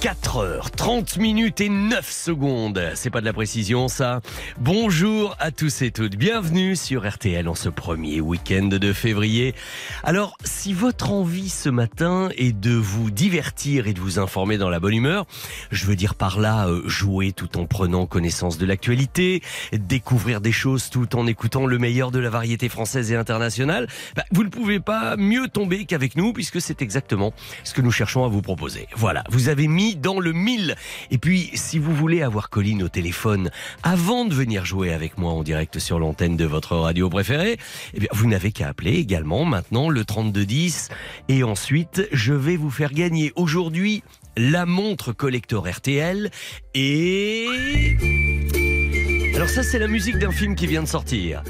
[0.00, 2.92] 4 heures 30 minutes et 9 secondes.
[2.94, 4.20] C'est pas de la précision ça.
[4.60, 6.14] Bonjour à tous et toutes.
[6.14, 9.56] Bienvenue sur RTL en ce premier week-end de février.
[10.04, 14.68] Alors, si votre envie ce matin est de vous divertir et de vous informer dans
[14.68, 15.26] la bonne humeur,
[15.72, 20.52] je veux dire par là euh, jouer tout en prenant connaissance de l'actualité, découvrir des
[20.52, 24.48] choses tout en écoutant le meilleur de la variété française et internationale, bah, vous ne
[24.48, 27.32] pouvez pas mieux tomber qu'avec nous puisque c'est exactement
[27.64, 28.86] ce que nous cherchons à vous proposer.
[28.94, 30.76] Voilà, vous avez mis dans le mille.
[31.10, 33.50] Et puis, si vous voulez avoir Colline au téléphone
[33.82, 37.58] avant de venir jouer avec moi en direct sur l'antenne de votre radio préférée,
[37.94, 40.88] eh vous n'avez qu'à appeler également maintenant le 3210.
[41.28, 44.02] Et ensuite, je vais vous faire gagner aujourd'hui
[44.36, 46.30] la montre collector RTL
[46.74, 47.46] et...
[49.34, 51.42] Alors ça, c'est la musique d'un film qui vient de sortir.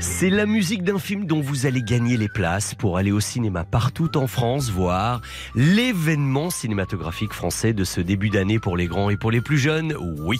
[0.00, 3.64] C'est la musique d'un film dont vous allez gagner les places pour aller au cinéma
[3.64, 5.22] partout en France voir
[5.54, 9.96] l'événement cinématographique français de ce début d'année pour les grands et pour les plus jeunes.
[10.18, 10.38] Oui,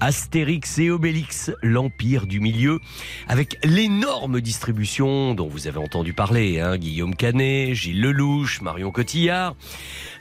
[0.00, 2.80] Astérix et Obélix, l'Empire du Milieu,
[3.28, 9.56] avec l'énorme distribution dont vous avez entendu parler, hein, Guillaume Canet, Gilles Lelouch, Marion Cotillard,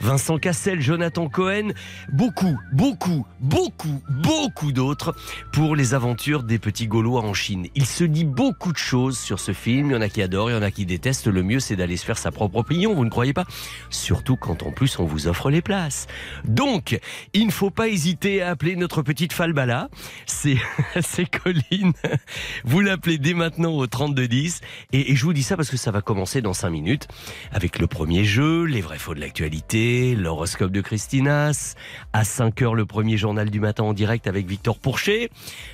[0.02, 1.70] Vincent Cassel, Jonathan Cohen,
[2.12, 5.16] beaucoup, beaucoup, beaucoup, beaucoup d'autres
[5.54, 7.68] pour les aventures des petits Gaulois en Chine.
[7.76, 10.50] Il se dit beaucoup de choses sur ce film, il y en a qui adorent,
[10.50, 12.94] il y en a qui détestent, le mieux c'est d'aller se faire sa propre opinion,
[12.94, 13.46] vous ne croyez pas?
[13.90, 16.08] Surtout quand en plus on vous offre les places.
[16.44, 17.00] Donc,
[17.34, 19.90] il ne faut pas hésiter à appeler notre petite Falbala,
[20.26, 20.58] c'est
[21.02, 21.94] c'est Colline.
[22.64, 24.62] Vous l'appelez dès maintenant au 3210
[24.94, 27.08] et, et je vous dis ça parce que ça va commencer dans 5 minutes
[27.52, 31.76] avec le premier jeu, les vrais faux de l'actualité, l'horoscope de Christinas,
[32.14, 35.30] à 5h le premier journal du matin en direct avec Victor Pourchet,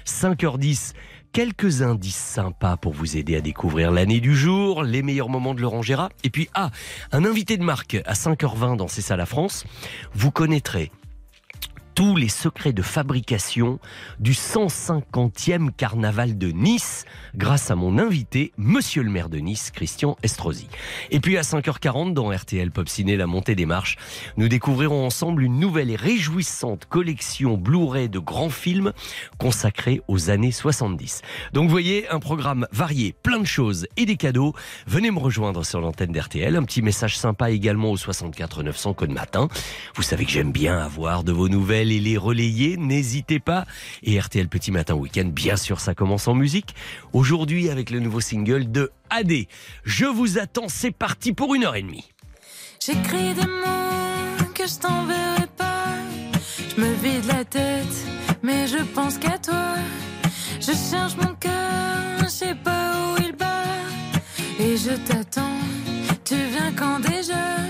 [0.06, 0.94] 5h10
[1.32, 5.62] quelques indices sympas pour vous aider à découvrir l'année du jour, les meilleurs moments de
[5.62, 6.10] Laurent Gérard.
[6.24, 6.72] Et puis, ah,
[7.12, 9.66] un invité de marque à 5h20 dans C'est ça la France.
[10.14, 10.92] Vous connaîtrez
[11.94, 13.80] tous les secrets de fabrication
[14.20, 20.16] du 150e carnaval de Nice grâce à mon invité, monsieur le maire de Nice, Christian
[20.24, 20.68] Estrosi.
[21.10, 23.98] Et puis à 5h40 dans RTL Pop Ciné, la montée des marches,
[24.38, 28.94] nous découvrirons ensemble une nouvelle et réjouissante collection Blu-ray de grands films
[29.38, 31.22] consacrés aux années 70.
[31.54, 34.54] Donc vous voyez, un programme varié, plein de choses et des cadeaux.
[34.88, 36.56] Venez me rejoindre sur l'antenne d'RTL.
[36.56, 39.48] Un petit message sympa également au 64 900 code matin.
[39.96, 43.66] Vous savez que j'aime bien avoir de vos nouvelles et les relayer, n'hésitez pas.
[44.04, 46.76] Et RTL Petit Matin Week-end, bien sûr, ça commence en musique.
[47.14, 49.32] Aujourd'hui, avec le nouveau single de AD.
[49.84, 52.10] Je vous attends, c'est parti pour une heure et demie.
[52.86, 55.88] J'écris des mots que je t'enverrai pas.
[56.76, 58.06] Je me vide la tête,
[58.44, 59.76] mais je pense qu'à toi.
[60.60, 63.64] Je cherche mon cœur, je sais pas où il bat.
[64.60, 65.58] Et je t'attends,
[66.24, 67.61] tu viens quand déjà?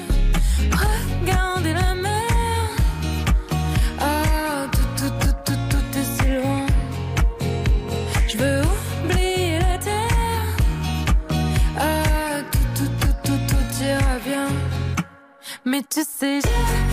[15.94, 16.91] Mais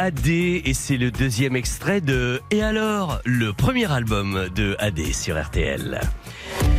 [0.00, 5.38] AD et c'est le deuxième extrait de Et alors, le premier album de AD sur
[5.38, 6.00] RTL.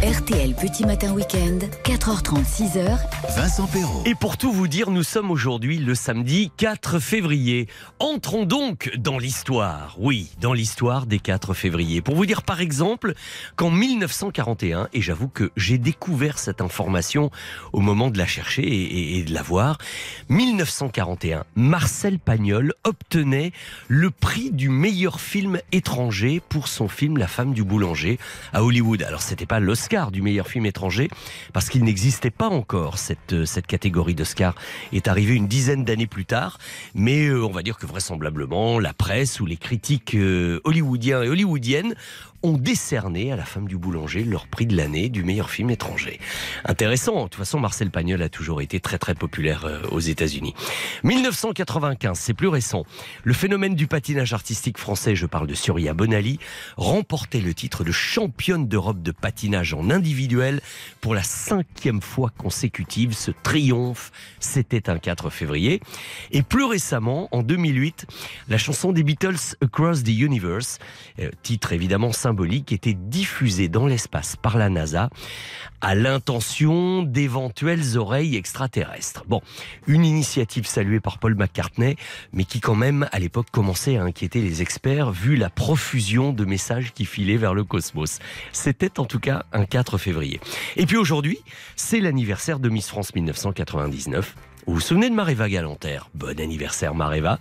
[0.03, 2.97] RTL Petit Matin Week-end, 4h30, 6h,
[3.35, 4.01] Vincent Perrault.
[4.07, 7.67] Et pour tout vous dire, nous sommes aujourd'hui le samedi 4 février.
[7.99, 9.95] Entrons donc dans l'histoire.
[9.99, 12.01] Oui, dans l'histoire des 4 février.
[12.01, 13.13] Pour vous dire par exemple
[13.55, 17.29] qu'en 1941, et j'avoue que j'ai découvert cette information
[17.71, 19.77] au moment de la chercher et, et- et de la voir,
[20.29, 23.51] 1941, Marcel Pagnol obtenait
[23.87, 28.17] le prix du meilleur film étranger pour son film La femme du boulanger
[28.51, 29.03] à Hollywood.
[29.03, 31.09] Alors c'était pas l'Oscar du meilleur film étranger
[31.51, 34.55] parce qu'il n'existait pas encore cette euh, cette catégorie d'Oscar
[34.93, 36.59] est arrivée une dizaine d'années plus tard,
[36.95, 41.27] mais euh, on va dire que vraisemblablement la presse ou les critiques euh, hollywoodiens et
[41.27, 41.95] hollywoodiennes
[42.43, 46.19] ont décerné à la femme du boulanger leur prix de l'année du meilleur film étranger.
[46.65, 47.15] Intéressant.
[47.15, 50.53] De toute façon, Marcel Pagnol a toujours été très très populaire euh, aux États-Unis.
[51.03, 52.85] 1995, c'est plus récent.
[53.23, 56.39] Le phénomène du patinage artistique français, je parle de Surya Bonali,
[56.77, 60.61] remportait le titre de championne d'Europe de patinage en individuel
[60.99, 63.13] pour la cinquième fois consécutive.
[63.13, 65.81] Ce triomphe, c'était un 4 février.
[66.31, 68.07] Et plus récemment, en 2008,
[68.47, 70.79] la chanson des Beatles Across the Universe,
[71.19, 75.09] euh, titre évidemment symbolique, était diffusée dans l'espace par la NASA
[75.81, 79.25] à l'intention d'éventuelles oreilles extraterrestres.
[79.27, 79.41] Bon,
[79.85, 81.97] une initiative saluée par Paul McCartney,
[82.31, 86.45] mais qui quand même à l'époque commençait à inquiéter les experts vu la profusion de
[86.45, 88.19] messages qui filaient vers le cosmos.
[88.53, 90.39] C'était en tout cas un 4 février.
[90.77, 91.39] Et puis aujourd'hui,
[91.75, 94.35] c'est l'anniversaire de Miss France 1999.
[94.67, 97.39] Vous vous souvenez de Maréva Galanterre Bon anniversaire Maréva.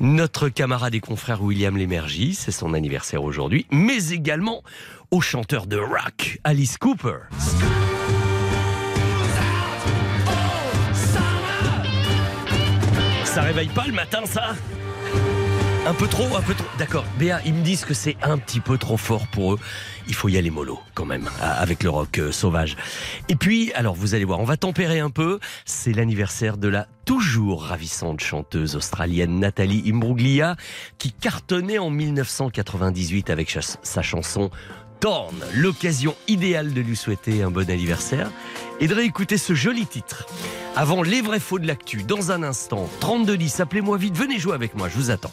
[0.00, 4.62] Notre camarade et confrère William Lémergie, c'est son anniversaire aujourd'hui, mais également
[5.10, 7.18] au chanteur de rock Alice Cooper.
[13.24, 14.54] Ça réveille pas le matin ça?
[15.86, 16.66] Un peu trop, un peu trop.
[16.78, 17.04] D'accord.
[17.16, 19.58] Béa, ils me disent que c'est un petit peu trop fort pour eux.
[20.08, 22.76] Il faut y aller mollo, quand même, avec le rock euh, sauvage.
[23.28, 25.38] Et puis, alors, vous allez voir, on va tempérer un peu.
[25.64, 30.56] C'est l'anniversaire de la toujours ravissante chanteuse australienne Nathalie Imbruglia,
[30.98, 34.50] qui cartonnait en 1998 avec sa chanson
[34.98, 35.36] Torn.
[35.54, 38.30] L'occasion idéale de lui souhaiter un bon anniversaire
[38.80, 40.26] et de réécouter ce joli titre.
[40.74, 44.74] Avant les vrais faux de l'actu, dans un instant, 3210, appelez-moi vite, venez jouer avec
[44.74, 45.32] moi, je vous attends.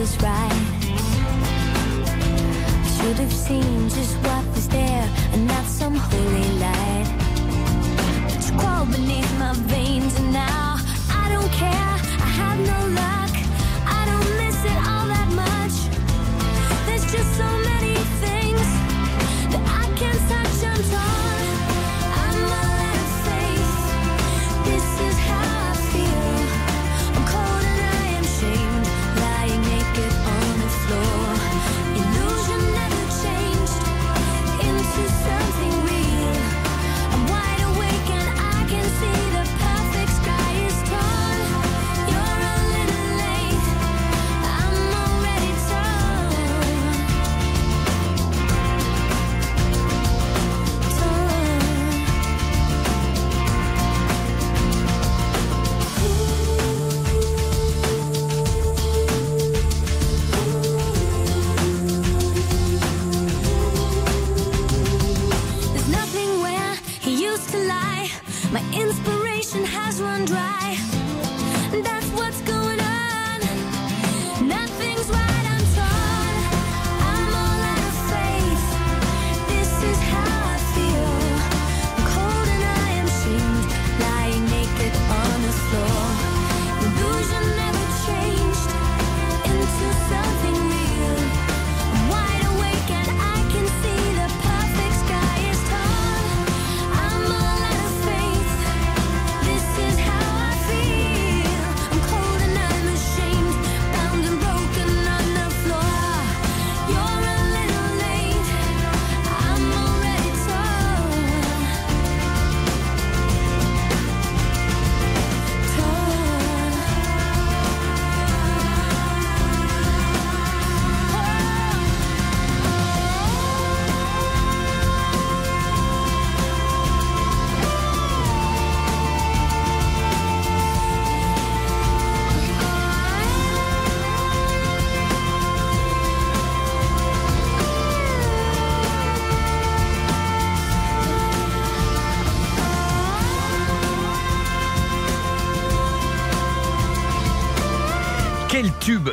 [0.00, 0.52] Teller's right.
[2.96, 6.99] Should have seen just what was there and not some holy light.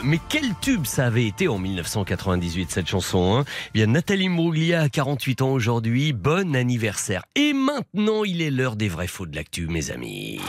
[0.07, 3.35] Mais quel tube ça avait été en 1998 cette chanson.
[3.35, 3.45] Hein?
[3.67, 6.13] Eh Bien, Nathalie Mbruglia a 48 ans aujourd'hui.
[6.13, 7.23] Bon anniversaire.
[7.35, 10.39] Et maintenant, il est l'heure des vrais faux de l'actu, mes amis.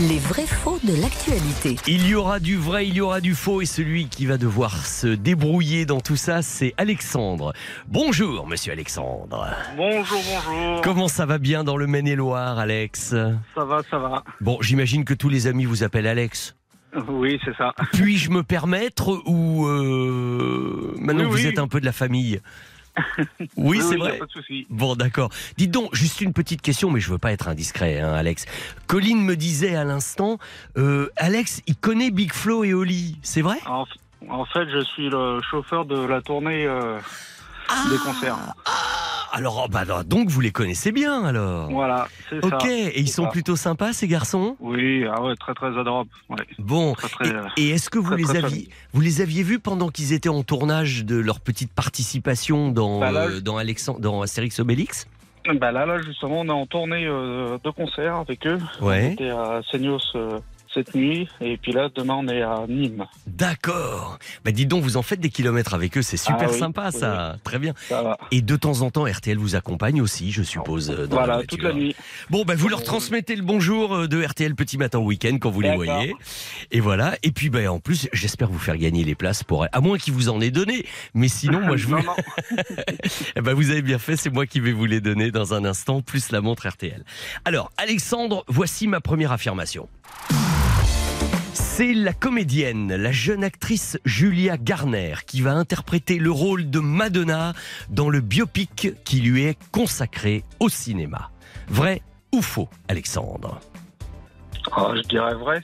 [0.00, 1.76] Les vrais faux de l'actualité.
[1.88, 4.86] Il y aura du vrai, il y aura du faux, et celui qui va devoir
[4.86, 7.52] se débrouiller dans tout ça, c'est Alexandre.
[7.88, 9.48] Bonjour, monsieur Alexandre.
[9.76, 10.82] Bonjour, bonjour.
[10.82, 13.14] Comment ça va bien dans le Maine-et-Loire, Alex?
[13.54, 14.22] Ça va, ça va.
[14.40, 16.54] Bon, j'imagine que tous les amis vous appellent Alex.
[17.08, 17.74] Oui, c'est ça.
[17.92, 21.46] Puis-je me permettre ou euh, maintenant Oui, vous oui.
[21.46, 22.40] êtes un peu de la famille
[23.56, 24.18] Oui, c'est vrai.
[24.18, 24.66] Pas de.
[24.70, 25.30] Bon, d'accord.
[25.56, 28.46] Dites donc, juste une petite question, mais je veux pas être indiscret, hein, Alex.
[28.86, 30.38] Colline me disait à l'instant,
[30.76, 33.58] euh, Alex, il connaît Big Flo et Oli, c'est vrai?
[33.66, 33.84] En,
[34.28, 36.98] en fait, je suis le chauffeur de la tournée euh,
[37.90, 38.36] des concerts.
[39.32, 42.56] Alors, oh, bah, alors, donc vous les connaissez bien alors Voilà, c'est ça.
[42.56, 43.28] Ok, et ils sont ça.
[43.30, 44.56] plutôt sympas ces garçons?
[44.58, 46.08] Oui, ah ouais, très très adorable.
[46.30, 46.36] Ouais.
[46.58, 49.58] Bon, Très, très, et, et est-ce que vous très, les aviez, vous les aviez vus
[49.58, 54.00] pendant qu'ils étaient en tournage de leur petite participation dans Bah là, euh, dans Alexandre,
[54.00, 55.06] dans Astérix Obélix?
[55.60, 58.58] Bah là, là, justement, on est en tournée euh, de concert avec eux.
[58.80, 59.12] On Ouais.
[59.12, 60.40] était à Seignos euh,
[60.72, 63.06] cette nuit, et puis là, demain, on est à Nîmes.
[63.26, 64.18] D'accord.
[64.44, 66.90] Bah dis donc, vous en faites des kilomètres avec eux, c'est super Ah oui, sympa
[66.92, 67.36] oui, ça.
[67.44, 67.74] Très bien.
[67.88, 68.18] Ça va.
[68.30, 70.88] Et de temps en temps, RTL vous accompagne aussi, je suppose.
[70.88, 71.94] Dans Voilà, toute la nuit.
[72.30, 75.60] Bon, ben vous leur transmettez le bonjour euh, de RTL Petit Matin Week-end quand vous
[75.60, 76.14] les voyez.
[76.70, 77.16] Et voilà.
[77.22, 79.66] Et puis, ben en plus, j'espère vous faire gagner les places pour.
[79.70, 80.84] À moins qu'ils vous en aient donné.
[81.14, 81.98] Mais sinon, moi, je vous.
[83.36, 85.64] Eh ben, vous avez bien fait, c'est moi qui vais vous les donner dans un
[85.64, 87.04] instant, plus la montre RTL.
[87.44, 89.88] Alors, Alexandre, voici ma première affirmation.
[91.60, 97.52] C'est la comédienne, la jeune actrice Julia Garner, qui va interpréter le rôle de Madonna
[97.88, 101.30] dans le biopic qui lui est consacré au cinéma.
[101.68, 102.00] Vrai
[102.32, 103.58] ou faux, Alexandre?
[104.70, 105.62] Ah, je dirais vrai.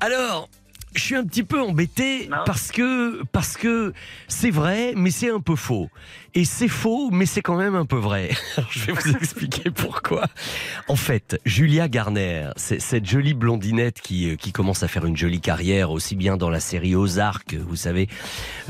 [0.00, 0.50] alors,
[0.94, 2.38] je suis un petit peu embêté Non.
[2.44, 3.94] parce que parce que
[4.28, 5.88] c'est vrai, mais c'est un peu faux.
[6.34, 8.30] Et c'est faux, mais c'est quand même un peu vrai.
[8.56, 10.26] Alors, je vais vous expliquer pourquoi.
[10.86, 15.16] En fait, Julia Garner, c'est cette jolie blondinette qui euh, qui commence à faire une
[15.16, 18.08] jolie carrière aussi bien dans la série Ozark, vous savez,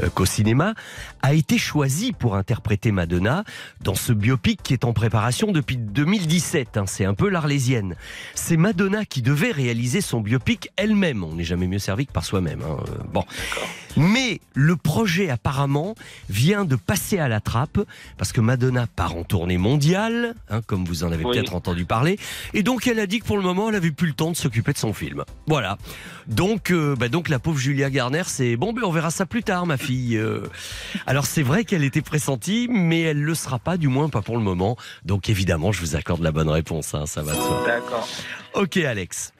[0.02, 0.72] euh, qu'au cinéma,
[1.20, 3.44] a été choisie pour interpréter Madonna
[3.82, 6.78] dans ce biopic qui est en préparation depuis 2017.
[6.78, 6.84] hein.
[6.86, 7.94] c'est un peu l'arlésienne.
[8.34, 11.24] C'est Madonna qui devait réaliser son biopic elle-même.
[11.24, 12.62] On n'est jamais mieux servi que par soi-même.
[12.62, 12.78] hein.
[13.12, 13.24] Bon.
[13.98, 15.94] Mais le projet apparemment
[16.30, 17.49] vient de passer à la trappe
[18.16, 21.34] parce que Madonna part en tournée mondiale, hein, comme vous en avez Oui.
[21.36, 22.18] peut-être entendu parler,
[22.54, 24.36] et donc elle a dit que pour le moment elle avait plus le temps de
[24.36, 25.24] s'occuper de son film.
[25.46, 25.78] Voilà.
[26.26, 29.42] Donc, euh, bah donc la pauvre Julia Garner, c'est bon, ben on verra ça plus
[29.42, 30.16] tard, ma fille.
[30.16, 30.46] Euh,
[31.06, 34.36] alors c'est vrai qu'elle était pressentie, mais elle le sera pas, du moins pas pour
[34.36, 34.76] le moment.
[35.04, 37.32] Donc évidemment, je vous accorde la bonne réponse, hein, ça va.
[37.66, 38.08] D'accord.
[38.54, 39.32] Ok Alex.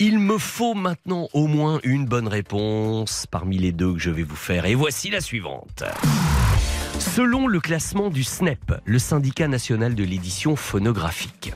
[0.00, 4.22] Il me faut maintenant au moins une bonne réponse parmi les deux que je vais
[4.22, 4.64] vous faire.
[4.66, 5.82] Et voici la suivante.
[6.98, 11.52] Selon le classement du SNEP, le syndicat national de l'édition phonographique,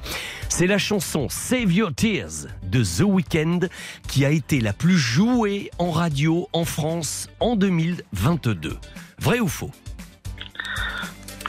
[0.49, 3.61] c'est la chanson Save Your Tears de The Weeknd
[4.09, 8.77] qui a été la plus jouée en radio en France en 2022.
[9.19, 9.71] Vrai ou faux?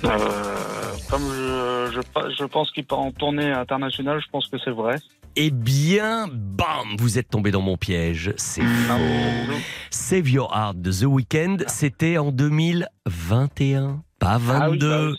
[0.04, 2.02] Euh, je,
[2.38, 4.96] je pense qu'il part en tournée internationale, je pense que c'est vrai.
[5.36, 8.34] Eh bien, bam, vous êtes tombé dans mon piège.
[8.38, 9.54] C'est Ah, faux.
[9.90, 14.90] Save Your Heart de The Weeknd, c'était en 2021, pas Ah oui, 22.
[14.90, 15.18] bah oui.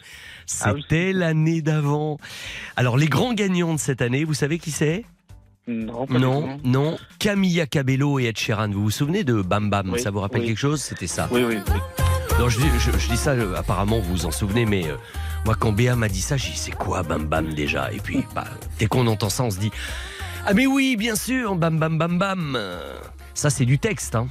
[0.63, 0.83] Ah oui.
[0.83, 2.19] C'était l'année d'avant.
[2.77, 5.05] Alors, les grands gagnants de cette année, vous savez qui c'est?
[5.67, 6.97] Non, pas Non, non.
[7.19, 8.69] Camilla Cabello et Ed Sheeran.
[8.69, 10.49] Vous vous souvenez de Bam Bam Oui, Ça vous rappelle oui.
[10.49, 10.81] quelque chose?
[10.83, 11.29] C'était ça.
[11.33, 11.81] Oui, oui, oui.
[12.39, 14.97] Non, je, dis- je- je dis ça, euh, apparemment, vous vous en souvenez, mais euh,
[15.45, 17.93] moi, quand Béa m'a dit ça, j'ai dit, c'est quoi Bam Bam déjà?
[17.93, 18.45] Et puis, bah,
[18.79, 19.71] dès qu'on entend ça, on se dit,
[20.47, 22.59] ah, mais oui, bien sûr, Bam Bam Bam Bam.
[23.35, 24.29] Ça, c'est du texte, hein.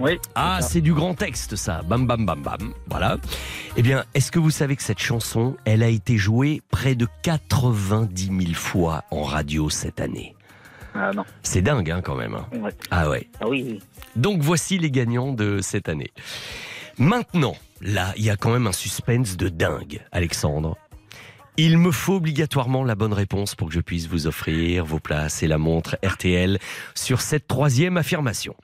[0.00, 0.18] Oui.
[0.36, 1.82] Ah, c'est du grand texte, ça.
[1.82, 2.72] Bam, bam, bam, bam.
[2.88, 3.16] Voilà.
[3.76, 7.08] Eh bien, est-ce que vous savez que cette chanson, elle a été jouée près de
[7.24, 10.36] 90 000 fois en radio cette année?
[10.94, 11.24] Ah non.
[11.42, 12.34] C'est dingue, hein, quand même.
[12.34, 12.46] hein.
[12.60, 12.70] Ouais.
[12.92, 13.28] Ah ouais.
[13.40, 13.80] Ah oui, oui.
[14.14, 16.12] Donc voici les gagnants de cette année.
[16.98, 20.76] Maintenant, là, il y a quand même un suspense de dingue, Alexandre.
[21.56, 25.42] Il me faut obligatoirement la bonne réponse pour que je puisse vous offrir vos places
[25.42, 26.58] et la montre RTL
[26.94, 28.54] sur cette troisième affirmation.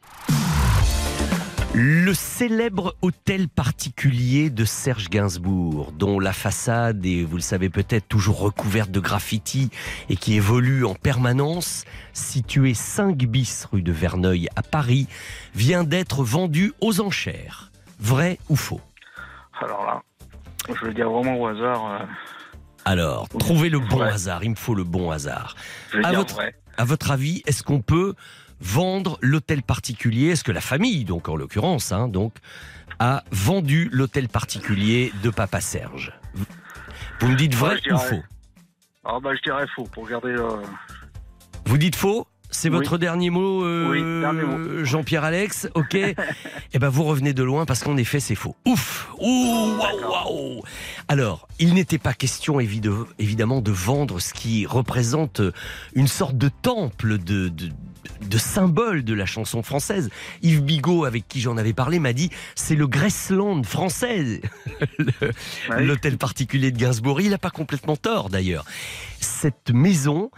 [1.76, 8.06] Le célèbre hôtel particulier de Serge Gainsbourg, dont la façade est, vous le savez peut-être,
[8.06, 9.71] toujours recouverte de graffitis
[10.09, 15.09] et qui évolue en permanence, situé 5 bis rue de Verneuil à Paris,
[15.56, 17.72] vient d'être vendu aux enchères.
[17.98, 18.81] Vrai ou faux?
[19.64, 20.03] Alors là,
[20.68, 21.90] je vais dire vraiment au hasard.
[21.92, 22.05] euh,
[22.85, 23.38] Alors, Oui.
[23.40, 24.09] trouvez le bon Ouais.
[24.09, 25.57] hasard, il me faut le bon hasard.
[25.90, 26.55] je vais À dire votre- vrai.
[26.77, 28.14] À votre avis, est-ce qu'on peut
[28.61, 30.29] vendre l'hôtel particulier?
[30.31, 32.35] Est-ce que la famille, donc en l'occurrence, hein, donc,
[32.98, 36.12] a vendu l'hôtel particulier de Papa Serge?
[37.20, 38.22] Vous me dites vrai Ouais, ou faux?
[39.05, 40.31] Ah bah je dirais faux pour garder.
[40.33, 40.62] euh,
[41.66, 42.27] Vous dites faux?
[42.54, 42.76] C'est Oui.
[42.76, 44.84] votre dernier mot, euh, Oui, dernier mot.
[44.84, 45.96] Jean-Pierre Alex, ok
[46.72, 48.56] Eh ben vous revenez de loin parce qu'en effet c'est faux.
[48.66, 50.62] Ouf Ouh, waouh, waouh
[51.08, 55.40] Alors, il n'était pas question évid- évidemment de vendre ce qui représente
[55.94, 57.70] une sorte de temple, de, de,
[58.28, 60.10] de symbole de la chanson française.
[60.42, 64.40] Yves Bigot, avec qui j'en avais parlé, m'a dit c'est le Graceland français,
[65.70, 65.84] ouais.
[65.84, 67.20] l'hôtel particulier de Gainsbourg.
[67.20, 68.64] Il n'a pas complètement tort d'ailleurs.
[69.20, 70.30] Cette maison,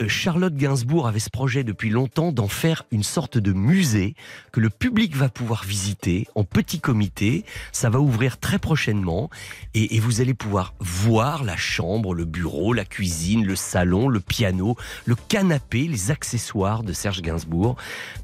[0.00, 4.14] euh, Charlotte Gainsbourg avait ce projet depuis longtemps d'en faire une sorte de musée
[4.52, 7.44] que le public va pouvoir visiter en petit comité.
[7.72, 9.30] Ça va ouvrir très prochainement
[9.74, 14.20] et, et vous allez pouvoir voir la chambre, le bureau, la cuisine, le salon, le
[14.20, 17.29] piano, le canapé, les accessoires de Serge Gainsbourg,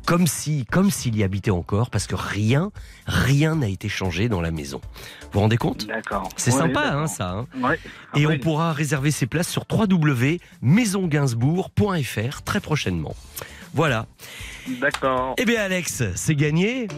[0.06, 2.70] comme si, comme s'il y habitait encore, parce que rien,
[3.06, 4.80] rien n'a été changé dans la maison.
[5.22, 5.86] Vous vous rendez compte?
[5.86, 6.28] D'accord.
[6.36, 7.30] C'est Ouais, sympa, hein, ça.
[7.30, 7.78] hein Ouais.
[8.14, 13.14] et on pourra réserver ses places sur www.maisongainsbourg.fr très prochainement.
[13.74, 14.06] Voilà.
[14.80, 15.34] D'accord.
[15.38, 16.88] Eh bien Alex, c'est gagné.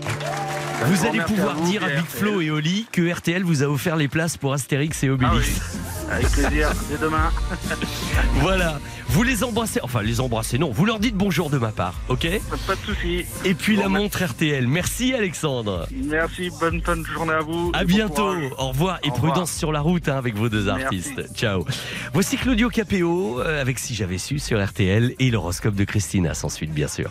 [0.84, 2.04] Vous grand allez pouvoir vous, dire à Big.
[2.06, 5.26] Flo et Oli que RTL vous a offert les places pour Astérix et Ah oui.
[5.26, 5.60] Obélix.
[6.10, 6.70] Avec plaisir.
[6.90, 7.30] Dès demain.
[8.34, 8.78] Voilà.
[9.10, 12.26] Vous les embrassez, enfin les embrassez, non, vous leur dites bonjour de ma part, ok
[12.66, 13.24] Pas de souci.
[13.44, 14.02] Et puis Bon, la merci.
[14.04, 14.68] montre RTL.
[14.68, 15.86] Merci Alexandre.
[15.92, 16.50] Merci.
[16.60, 17.70] Bonne fin de journée à vous.
[17.74, 18.34] À bon bientôt.
[18.58, 19.32] Au revoir et Au revoir.
[19.32, 20.82] prudence sur la route hein, avec vos deux Merci.
[20.84, 21.34] artistes.
[21.34, 21.64] Ciao.
[22.12, 26.48] Voici Claudio Capéo euh, avec Si j'avais su sur RTL et l'horoscope de Christina sans
[26.50, 27.10] suite bien sûr.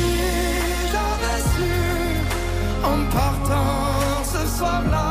[2.91, 5.10] En partant ce soir-là,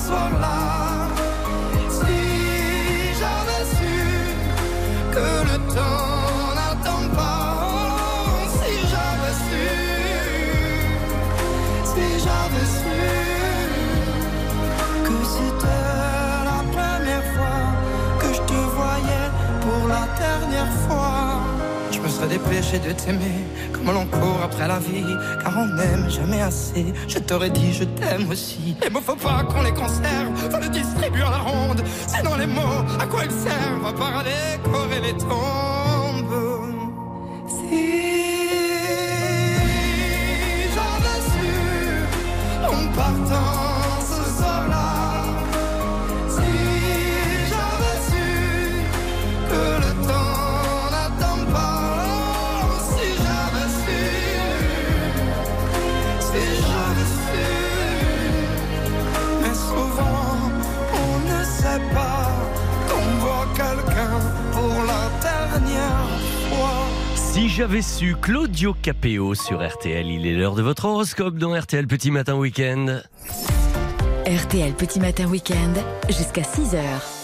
[0.00, 0.99] Partant ce soir-là,
[22.28, 25.04] Dépêché de t'aimer comme l'on court après la vie,
[25.42, 26.92] car on n'aime jamais assez.
[27.08, 28.76] Je t'aurais dit je t'aime aussi.
[28.82, 31.82] Les mots faut pas qu'on les conserve, faut les distribuer à la ronde.
[32.06, 35.69] Sinon les mots, à quoi ils servent À part à décorer les tombes.
[67.60, 72.10] J'avais su Claudio Capéo sur RTL, il est l'heure de votre horoscope dans RTL Petit
[72.10, 73.00] Matin Week-end.
[74.26, 75.74] RTL Petit Matin Week-end
[76.08, 77.19] jusqu'à 6h.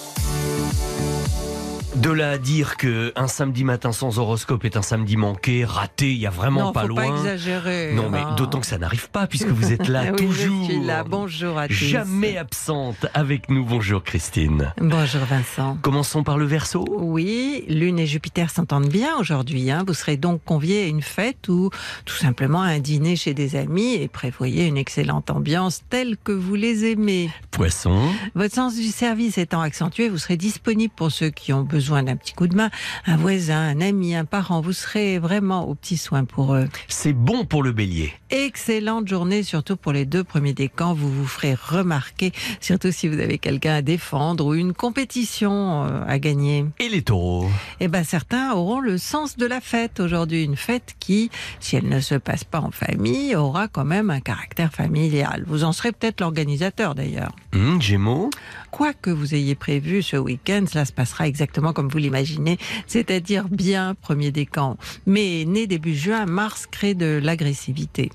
[2.06, 6.12] De là à dire que un samedi matin sans horoscope est un samedi manqué, raté,
[6.12, 7.02] il y a vraiment non, pas faut loin.
[7.02, 7.94] pas exagérer.
[7.94, 8.36] non, mais hein.
[8.36, 10.66] d'autant que ça n'arrive pas puisque vous êtes là Oui, toujours.
[10.68, 11.02] Je suis là.
[11.02, 11.74] Bonjour à tous.
[11.74, 13.64] Jamais absente avec nous.
[13.64, 14.72] Bonjour Christine.
[14.80, 15.78] Bonjour Vincent.
[15.82, 16.84] Commençons par le verso.
[16.88, 19.68] Oui, Lune et Jupiter s'entendent bien aujourd'hui.
[19.72, 19.82] hein.
[19.84, 21.70] Vous serez donc convié à une fête ou
[22.04, 26.30] tout simplement à un dîner chez des amis et prévoyez une excellente ambiance telle que
[26.30, 27.30] vous les aimez.
[27.50, 28.00] Poisson.
[28.36, 32.16] Votre sens du service étant accentué, vous serez disponible pour ceux qui ont besoin d'un
[32.16, 32.70] petit coup de main,
[33.06, 34.60] un voisin, un ami, un parent.
[34.60, 36.68] Vous serez vraiment aux petits soins pour eux.
[36.88, 38.12] C'est bon pour le bélier.
[38.30, 40.94] Excellente journée, surtout pour les deux premiers décans.
[40.94, 46.04] Vous vous ferez remarquer, surtout si vous avez quelqu'un à défendre ou une compétition euh,
[46.06, 46.66] à gagner.
[46.78, 47.48] Et les taureaux.
[47.80, 50.44] Eh ben, certains auront le sens de la fête aujourd'hui.
[50.44, 51.30] Une fête qui,
[51.60, 55.44] si elle ne se passe pas en famille, aura quand même un caractère familial.
[55.46, 57.32] Vous en serez peut-être l'organisateur d'ailleurs.
[57.54, 58.30] Hum, Gémeaux?
[58.76, 63.48] Quoi que vous ayez prévu ce week-end, cela se passera exactement comme vous l'imaginez, c'est-à-dire
[63.48, 64.76] bien premier décan.
[65.06, 68.10] Mais né début juin, Mars crée de l'agressivité.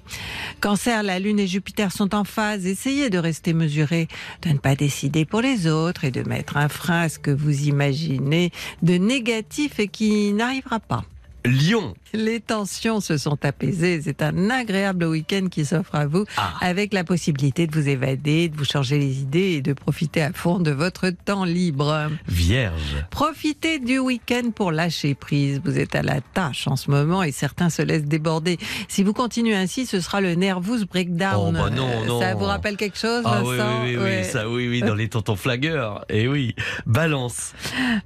[0.60, 2.68] Cancer, la Lune et Jupiter sont en phase.
[2.68, 4.08] Essayez de rester mesuré,
[4.44, 7.32] de ne pas décider pour les autres et de mettre un frein à ce que
[7.32, 8.52] vous imaginez
[8.84, 11.06] de négatif et qui n'arrivera pas.
[11.44, 11.96] Lion.
[12.14, 14.02] Les tensions se sont apaisées.
[14.04, 16.54] C'est un agréable week-end qui s'offre à vous Ah.
[16.62, 20.34] avec la possibilité de vous évader, de vous changer les idées et de profiter à
[20.34, 22.10] fond de votre temps libre.
[22.28, 23.06] Vierge.
[23.12, 25.62] Profitez du week-end pour lâcher prise.
[25.64, 28.58] Vous êtes à la tâche en ce moment et certains se laissent déborder.
[28.90, 31.56] Si vous continuez ainsi, ce sera le nervous breakdown.
[31.58, 32.20] Oh, bah non, Euh, non.
[32.20, 34.24] Ça vous rappelle quelque chose, Ah oui, Vincent oui, oui, oui, Ouais.
[34.24, 36.06] ça, oui, oui, dans les tontons flagueurs.
[36.10, 36.56] Et oui.
[36.86, 37.54] Balance.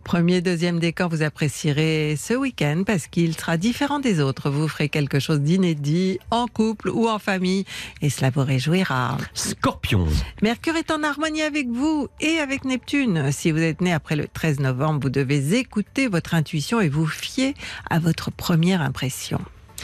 [0.04, 4.50] Premier, deuxième décor, vous apprécierez ce week-end parce qu'il sera différent des autres.
[4.50, 7.66] Vous ferez quelque chose d'inédit en couple ou en famille
[8.02, 9.18] et cela vous réjouira.
[9.34, 10.08] Scorpion.
[10.42, 13.32] Mercure est en harmonie avec vous et avec Neptune.
[13.32, 17.06] Si vous êtes né après le 13 novembre, vous devez écouter votre intuition et vous
[17.06, 17.54] fier
[17.90, 19.40] à votre première impression.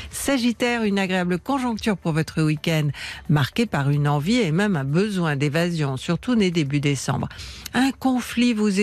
[0.09, 2.89] Sagittaire, une agréable conjoncture pour votre week-end,
[3.29, 7.29] marquée par une envie et même un besoin d'évasion, surtout né début décembre.
[7.73, 8.79] Un conflit vous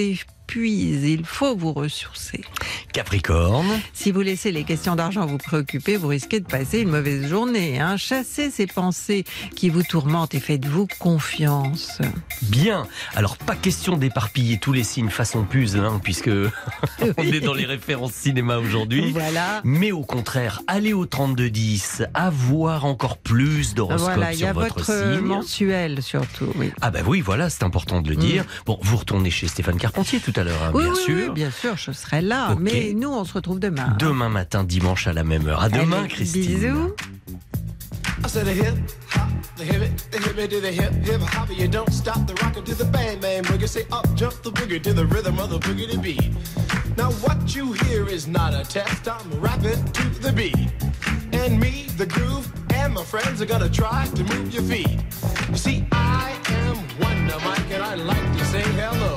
[0.49, 2.41] épuise, il faut vous ressourcer.
[2.95, 3.67] Capricorne.
[3.93, 7.79] Si vous laissez les questions d'argent vous préoccuper, vous risquez de passer une mauvaise journée.
[7.79, 7.99] Hein.
[7.99, 11.99] Chassez ces pensées qui vous tourmentent et faites-vous confiance.
[12.43, 12.87] Bien.
[13.15, 16.31] Alors, pas question d'éparpiller tous les signes façon puzzle, hein, puisque
[17.19, 19.13] on est dans les références cinéma aujourd'hui.
[19.13, 19.61] Voilà.
[19.65, 24.79] Mais au contraire, allez au 3210, avoir encore plus d'horoscopes Voilà, y sur a votre,
[24.79, 25.21] votre signe.
[25.27, 26.51] mensuel surtout.
[26.57, 26.73] Oui.
[26.81, 28.47] Ah bah oui, voilà, c'est important de le dire.
[28.65, 31.15] Bon, vous retournez chez Stéphane Carpentier tout à l'heure, hein, Oui, bien oui, sûr.
[31.17, 32.55] oui, bien sûr, je serai là.
[32.59, 33.95] Mais nous, on se retrouve demain.
[33.99, 35.61] Demain matin, dimanche à la même heure.
[35.63, 36.43] À demain, Allez, Christine.
[36.59, 36.95] Bisous.
[38.25, 38.75] I said a hip
[39.15, 41.49] hop, the hip it, the hip it to the hip hip hop.
[41.57, 43.69] You don't stop the rocker to the bang bang boogie.
[43.69, 46.31] Say up jump the boogie to the rhythm of the boogie to beat.
[46.97, 49.07] Now what you hear is not a test.
[49.09, 50.57] I'm rapping to the beat,
[51.33, 54.99] and me, the groove, and my friends are gonna try to move your feet.
[55.51, 59.17] You see, I am Wonder Mike, and I like to say hello.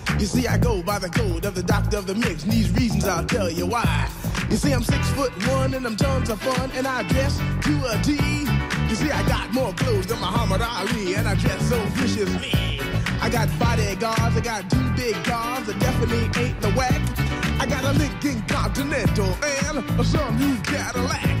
[0.19, 2.71] You see, I go by the code of the doctor of the mix, and these
[2.71, 4.09] reasons I'll tell you why.
[4.49, 7.73] You see, I'm six foot one, and I'm tons of fun, and I dress to
[7.91, 8.13] a T.
[8.89, 12.51] You see, I got more clothes than Muhammad Ali, and I dress so viciously.
[13.21, 17.01] I got bodyguards, I got two big cars that definitely ain't the whack.
[17.59, 19.33] I got a Lincoln Continental
[19.65, 21.40] and a new Cadillac.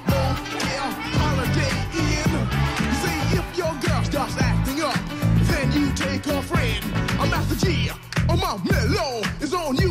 [4.11, 4.99] starts acting up,
[5.47, 6.83] then you take her friend.
[7.17, 7.89] I'm Master G.
[8.27, 9.90] Oh my mellow is on you,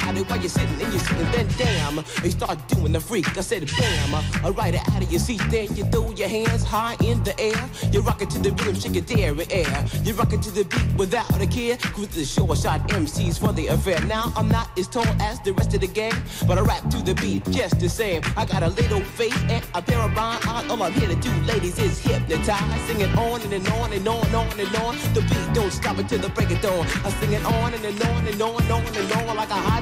[0.00, 1.30] while you're sitting and you're sitting.
[1.32, 3.36] Then damn, you start doing the freak.
[3.36, 5.40] I said bam, I ride it out of your seat.
[5.50, 7.68] Then you throw your hands high in the air.
[7.90, 9.86] You're rocking to the rhythm, shake your dairy air.
[10.04, 11.76] You're rocking to the beat without a care.
[11.76, 14.00] Cruise the short shot MCs for the affair.
[14.06, 16.14] Now I'm not as tall as the rest of the gang,
[16.46, 18.22] but I rap to the beat just the same.
[18.36, 20.70] I got a little face and a pair of rhyme eyes.
[20.70, 22.80] All I'm here to do, ladies, is hypnotize.
[22.86, 24.96] Sing it on and, and on and on and on and on.
[25.14, 26.86] The beat don't stop until the break of dawn.
[27.04, 29.54] I sing it on and, and on and on and on and on like a
[29.54, 29.81] hot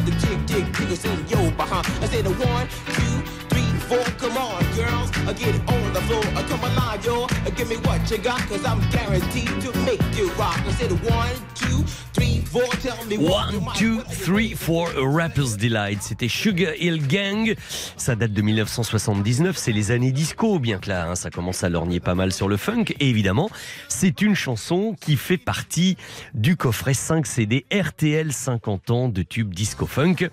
[0.05, 1.85] the jig, jig, jiggles in your behind.
[2.01, 3.50] I say the one, two,
[3.91, 4.03] four.
[4.19, 6.23] Come on, girls, I get it on the floor.
[6.35, 7.23] I come alive, yo.
[7.25, 10.57] Uh, Give me what you got, cause I'm guaranteed to make you rock.
[10.65, 12.63] I said one, two, three, four.
[12.81, 14.07] Tell me what you One, might two, want.
[14.11, 16.01] three, four, a Rapper's Delight.
[16.01, 17.55] C'était Sugar Hill Gang.
[17.97, 19.57] Ça date de 1979.
[19.57, 22.47] C'est les années disco, bien que là, hein, ça commence à lorgner pas mal sur
[22.47, 22.85] le funk.
[22.99, 23.49] Et évidemment,
[23.89, 25.97] c'est une chanson qui fait partie
[26.33, 30.29] du coffret 5 CD RTL 50 ans de tubes disco funk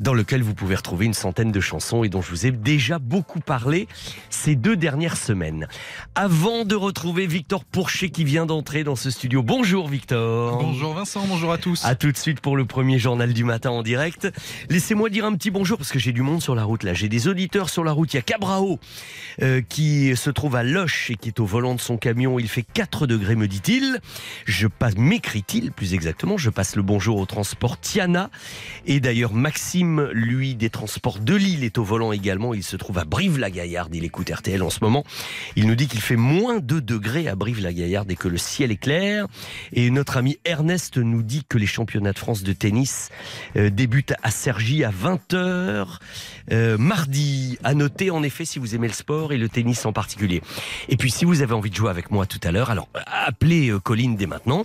[0.00, 2.98] dans lequel vous pouvez retrouver une centaine de chansons et dont je vous ai déjà
[2.98, 3.88] beaucoup parlé
[4.30, 5.68] ces deux dernières semaines.
[6.14, 9.42] Avant de retrouver Victor Pourchet qui vient d'entrer dans ce studio.
[9.42, 10.58] Bonjour Victor.
[10.58, 11.84] Bonjour Vincent, bonjour à tous.
[11.84, 14.28] À tout de suite pour le premier journal du matin en direct.
[14.68, 16.94] Laissez-moi dire un petit bonjour parce que j'ai du monde sur la route là.
[16.94, 18.12] J'ai des auditeurs sur la route.
[18.12, 18.78] Il y a Cabrao
[19.42, 22.38] euh, qui se trouve à Loche et qui est au volant de son camion.
[22.38, 24.00] Il fait 4 degrés me dit-il.
[24.44, 26.36] Je passe, m'écrit-il plus exactement.
[26.36, 28.30] Je passe le bonjour au transport Tiana.
[28.86, 32.54] Et d'ailleurs Maxime, lui des transports de Lille est au volant également.
[32.54, 33.94] Il se trouve à Brive-la-Gaillarde.
[33.94, 35.04] Il écoute RTL en ce moment.
[35.56, 38.76] Il nous dit qu'il fait moins 2 degrés à Brive-la-Gaillarde et que le ciel est
[38.76, 39.26] clair.
[39.72, 43.10] Et notre ami Ernest nous dit que les championnats de France de tennis
[43.56, 45.98] euh, débutent à Cergy à 20h
[46.52, 47.58] euh, mardi.
[47.62, 50.42] À noter en effet si vous aimez le sport et le tennis en particulier.
[50.88, 53.70] Et puis si vous avez envie de jouer avec moi tout à l'heure, alors appelez
[53.70, 54.64] euh, Colline dès maintenant.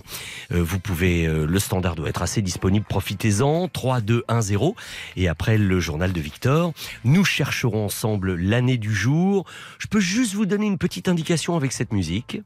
[0.50, 3.68] Vous pouvez, le standard doit être assez disponible, profitez-en.
[3.68, 4.76] 3, 2, 1, 0.
[5.16, 6.72] Et après le journal de Victor,
[7.04, 9.44] nous chercherons ensemble l'année du jour.
[9.78, 12.40] Je peux juste vous donner une petite indication avec cette musique.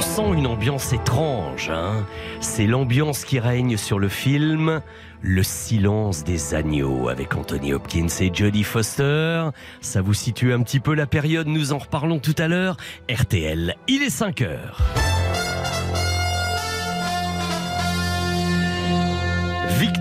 [0.00, 1.68] On sent une ambiance étrange.
[1.68, 2.06] Hein
[2.40, 4.80] C'est l'ambiance qui règne sur le film
[5.20, 9.50] Le silence des agneaux avec Anthony Hopkins et Jodie Foster.
[9.82, 12.78] Ça vous situe un petit peu la période, nous en reparlons tout à l'heure.
[13.10, 15.09] RTL, il est 5 heures.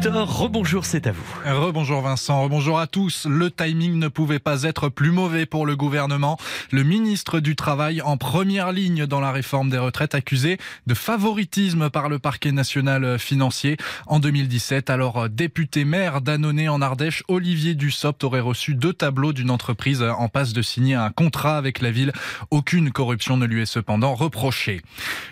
[0.05, 1.25] Rebonjour, c'est à vous.
[1.45, 3.27] Rebonjour Vincent, rebonjour à tous.
[3.29, 6.37] Le timing ne pouvait pas être plus mauvais pour le gouvernement.
[6.71, 10.57] Le ministre du Travail en première ligne dans la réforme des retraites accusé
[10.87, 13.75] de favoritisme par le parquet national financier.
[14.07, 19.51] En 2017, alors député maire d'Annonay en Ardèche, Olivier Dussopt aurait reçu deux tableaux d'une
[19.51, 22.13] entreprise en passe de signer un contrat avec la ville.
[22.51, 24.81] Aucune corruption ne lui est cependant reprochée.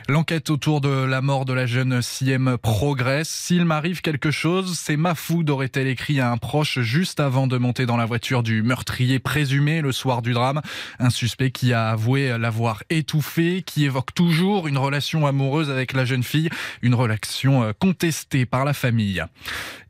[0.09, 3.29] L'enquête autour de la mort de la jeune CM progresse.
[3.29, 7.85] S'il m'arrive quelque chose, c'est Mafoud, aurait-elle écrit à un proche juste avant de monter
[7.85, 10.61] dans la voiture du meurtrier présumé le soir du drame.
[10.99, 16.05] Un suspect qui a avoué l'avoir étouffé, qui évoque toujours une relation amoureuse avec la
[16.05, 16.49] jeune fille,
[16.81, 19.23] une relation euh, contestée par la famille.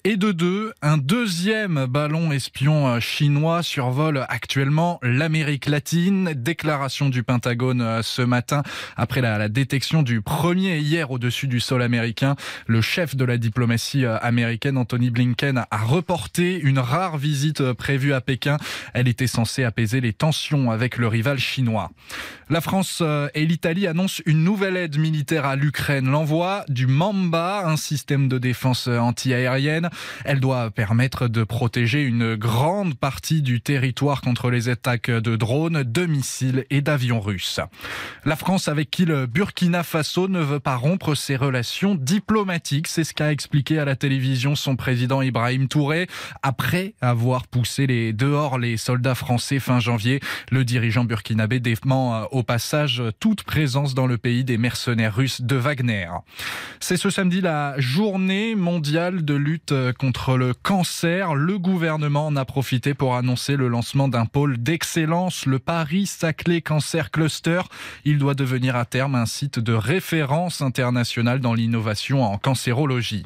[0.10, 6.32] Et de deux, un deuxième ballon espion euh, chinois survole actuellement l'Amérique latine.
[6.34, 8.63] Déclaration du Pentagone euh, ce matin
[8.96, 12.38] après la, détection du premier hier au-dessus du sol américain.
[12.67, 18.13] Le chef de la diplomatie euh, américaine, Anthony Blinken, a reporté une rare visite prévue
[18.13, 18.56] à Pékin.
[18.93, 21.91] Elle était censée apaiser les tensions avec le rival chinois.
[22.50, 26.10] La France et l'Italie annoncent une nouvelle aide militaire à l'Ukraine.
[26.10, 29.89] L'envoi du Mamba, un système de défense antiaérienne.
[30.26, 35.84] Elle doit permettre de protéger une grande partie du territoire contre les attaques de drones,
[35.84, 37.60] de missiles et d'avions russes.
[38.26, 43.04] La France avec qui le Burkina Faso ne veut pas rompre ses relations diplomatiques, c'est
[43.04, 46.08] ce qu'a expliqué à la télévision son président Ibrahim Touré
[46.44, 50.20] après avoir poussé les dehors les soldats français fin janvier.
[50.52, 55.42] Le dirigeant burkinabé dément euh, au passage toute présence dans le pays des mercenaires russes
[55.42, 56.08] de Wagner.
[56.80, 61.36] C'est ce samedi la journée mondiale de lutte contre le cancer.
[61.36, 67.12] Le gouvernement en a profité pour annoncer le lancement d'un pôle d'excellence, le Paris-Saclay Cancer
[67.12, 67.62] Cluster.
[68.06, 73.26] Il doit devenir à terme un site de référence internationale dans l'innovation en cancérologie.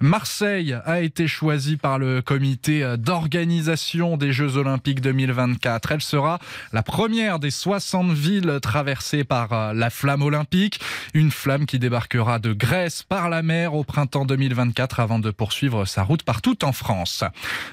[0.00, 5.92] Marseille a été choisie par le comité d'organisation des Jeux Olympiques 2024.
[5.92, 6.38] Elle sera
[6.72, 10.80] la première des 60 villes traversées par la flamme olympique.
[11.14, 15.84] Une flamme qui débarquera de Grèce par la mer au printemps 2024 avant de poursuivre
[15.84, 17.24] sa route partout en France.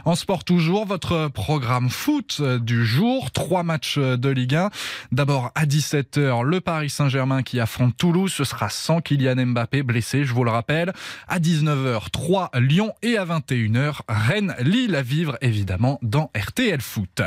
[0.04, 3.32] En sport toujours, votre programme foot du jour.
[3.32, 4.70] Trois matchs de Ligue 1.
[5.12, 8.34] D'abord à 17h, le Paris Saint-Germain qui affronte Toulouse.
[8.34, 10.92] Ce sera sans Kylian Mbappé blessé, je vous le rappelle.
[11.28, 17.22] À 19h, 3 Lyon et à 21h Rennes Lille à vivre évidemment dans RTL Foot.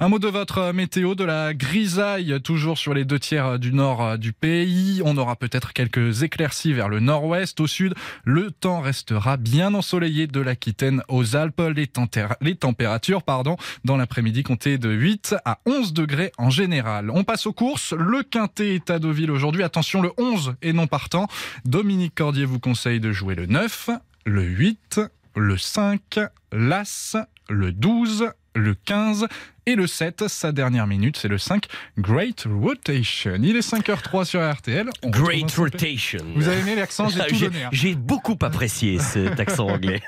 [0.00, 4.18] Un mot de votre météo de la grisaille toujours sur les deux tiers du nord
[4.18, 5.00] du pays.
[5.02, 7.58] On aura peut-être quelques éclaircies vers le nord-ouest.
[7.58, 11.62] Au sud, le temps restera bien ensoleillé de l'Aquitaine aux Alpes.
[11.74, 17.10] Les, températures pardon, dans l'après-midi comptaient de 8 à 11 degrés en général.
[17.10, 17.94] On passe aux courses.
[17.94, 19.62] Le Quintet est à Deauville aujourd'hui.
[19.62, 21.28] Attention, le 11 est non partant.
[21.64, 23.88] Dominique Cordier vous conseille de jouer le 9
[24.24, 25.00] le 8,
[25.36, 26.20] le 5,
[26.52, 27.16] l'As,
[27.48, 29.26] le 12, le 15
[29.66, 31.66] et le 7, sa dernière minute, c'est le 5,
[31.98, 33.38] Great Rotation.
[33.42, 34.88] Il est 5h03 sur RTL.
[35.02, 36.24] On Great Rotation.
[36.36, 37.64] Vous avez aimé l'accent, j'ai tout donné.
[37.64, 37.70] Hein.
[37.72, 40.02] J'ai beaucoup apprécié cet accent anglais.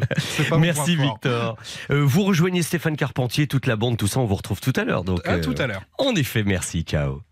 [0.58, 1.56] Merci Victor.
[1.90, 4.84] Euh, vous rejoignez Stéphane Carpentier, toute la bande, tout ça, on vous retrouve tout à
[4.84, 5.04] l'heure.
[5.04, 5.82] Donc, à tout à l'heure.
[5.98, 7.22] En effet, merci, ciao.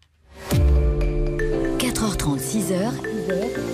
[1.78, 3.73] 4h30, 6h.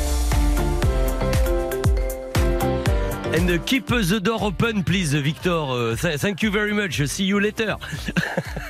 [3.33, 5.51] And keep the door open, please, Victor.
[5.53, 7.01] Uh, th thank you very much.
[7.05, 7.77] See you later.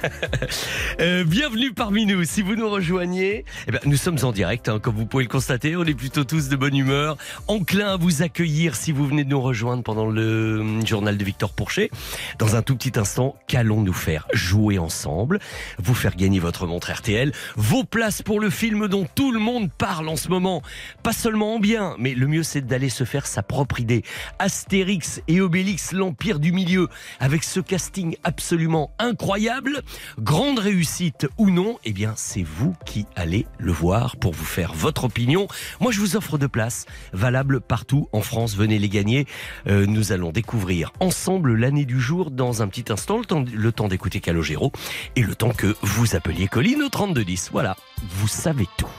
[0.99, 2.23] euh, bienvenue parmi nous.
[2.25, 5.29] Si vous nous rejoignez, eh ben, nous sommes en direct, hein, comme vous pouvez le
[5.29, 5.75] constater.
[5.75, 9.29] On est plutôt tous de bonne humeur, enclin à vous accueillir si vous venez de
[9.29, 11.89] nous rejoindre pendant le hum, journal de Victor Pourchet.
[12.37, 15.39] Dans un tout petit instant, qu'allons-nous faire Jouer ensemble,
[15.79, 19.71] vous faire gagner votre montre RTL, vos places pour le film dont tout le monde
[19.75, 20.61] parle en ce moment.
[21.01, 24.03] Pas seulement en bien, mais le mieux c'est d'aller se faire sa propre idée.
[24.51, 26.89] Astérix et Obélix, l'Empire du Milieu,
[27.21, 29.81] avec ce casting absolument incroyable.
[30.19, 34.73] Grande réussite ou non, eh bien c'est vous qui allez le voir pour vous faire
[34.73, 35.47] votre opinion.
[35.79, 39.25] Moi je vous offre deux places, valables partout en France, venez les gagner.
[39.67, 43.71] Euh, nous allons découvrir ensemble l'année du jour dans un petit instant, le temps, le
[43.71, 44.73] temps d'écouter Calogero
[45.15, 47.51] et le temps que vous appeliez Colline au 3210.
[47.53, 48.91] Voilà, vous savez tout.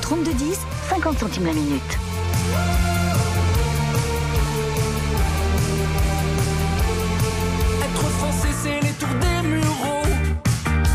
[0.00, 1.98] 3210, 50 centimes la minute.
[7.84, 10.06] Être français, c'est les tours des mureaux.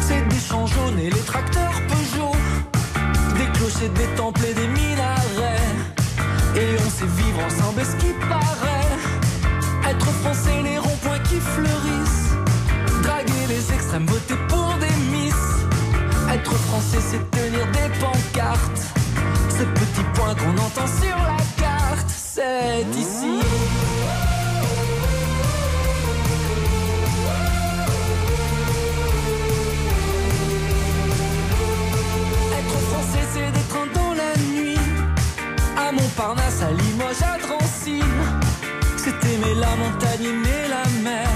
[0.01, 2.35] C'est des champs jaunes et les tracteurs Peugeot.
[3.37, 5.75] Des clochers, des temples et des minarets.
[6.55, 9.91] Et on sait vivre ensemble, ce qui paraît?
[9.91, 12.35] Être français, les ronds-points qui fleurissent.
[13.03, 15.35] Draguer les extrêmes, voter pour des miss.
[16.33, 17.23] Être français, c'est
[17.99, 18.81] pancartes.
[19.49, 23.39] Ces petits points qu'on entend sur la carte, c'est ici.
[32.59, 34.79] Être français, c'est d'être dans la nuit.
[35.77, 38.01] À Montparnasse, à Limoges, à Drancy.
[38.97, 41.29] C'est aimer la montagne, aimer la mer.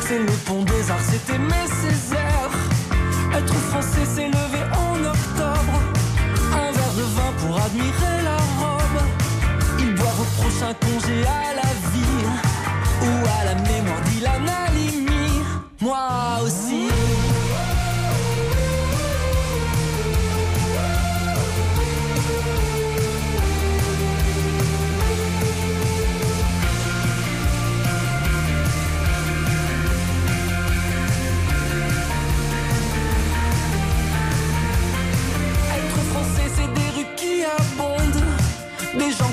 [0.00, 2.52] C'est le pont des arts, c'est aimer Césaire.
[3.36, 4.47] Être français, c'est lever
[7.78, 9.02] admirer la robe.
[9.78, 12.26] Il boire au prochain congé à la vie.
[13.02, 15.42] Ou à la mémoire d'Ilan Halimi.
[15.80, 16.97] Moi aussi.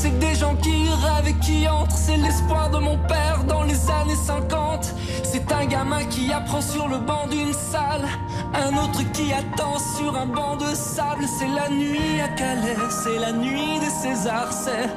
[0.00, 1.96] C'est des gens qui rêvent et qui entrent.
[1.96, 4.94] C'est l'espoir de mon père dans les années 50.
[5.24, 8.06] C'est un gamin qui apprend sur le banc d'une salle.
[8.54, 11.24] Un autre qui attend sur un banc de sable.
[11.26, 12.76] C'est la nuit à Calais.
[12.90, 14.52] C'est la nuit des Césars.
[14.52, 14.88] C'est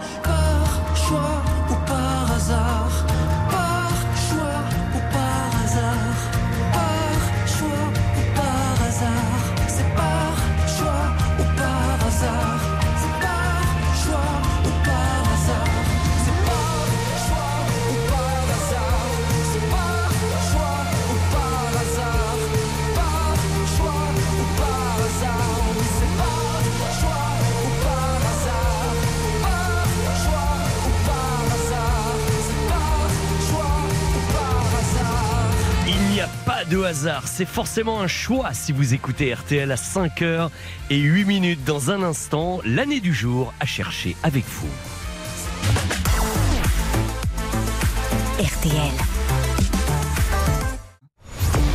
[36.61, 40.49] pas de hasard, c'est forcément un choix si vous écoutez RTL à 5h
[40.89, 44.69] et 8 minutes dans un instant, l'année du jour à chercher avec vous.
[48.39, 48.91] RTL.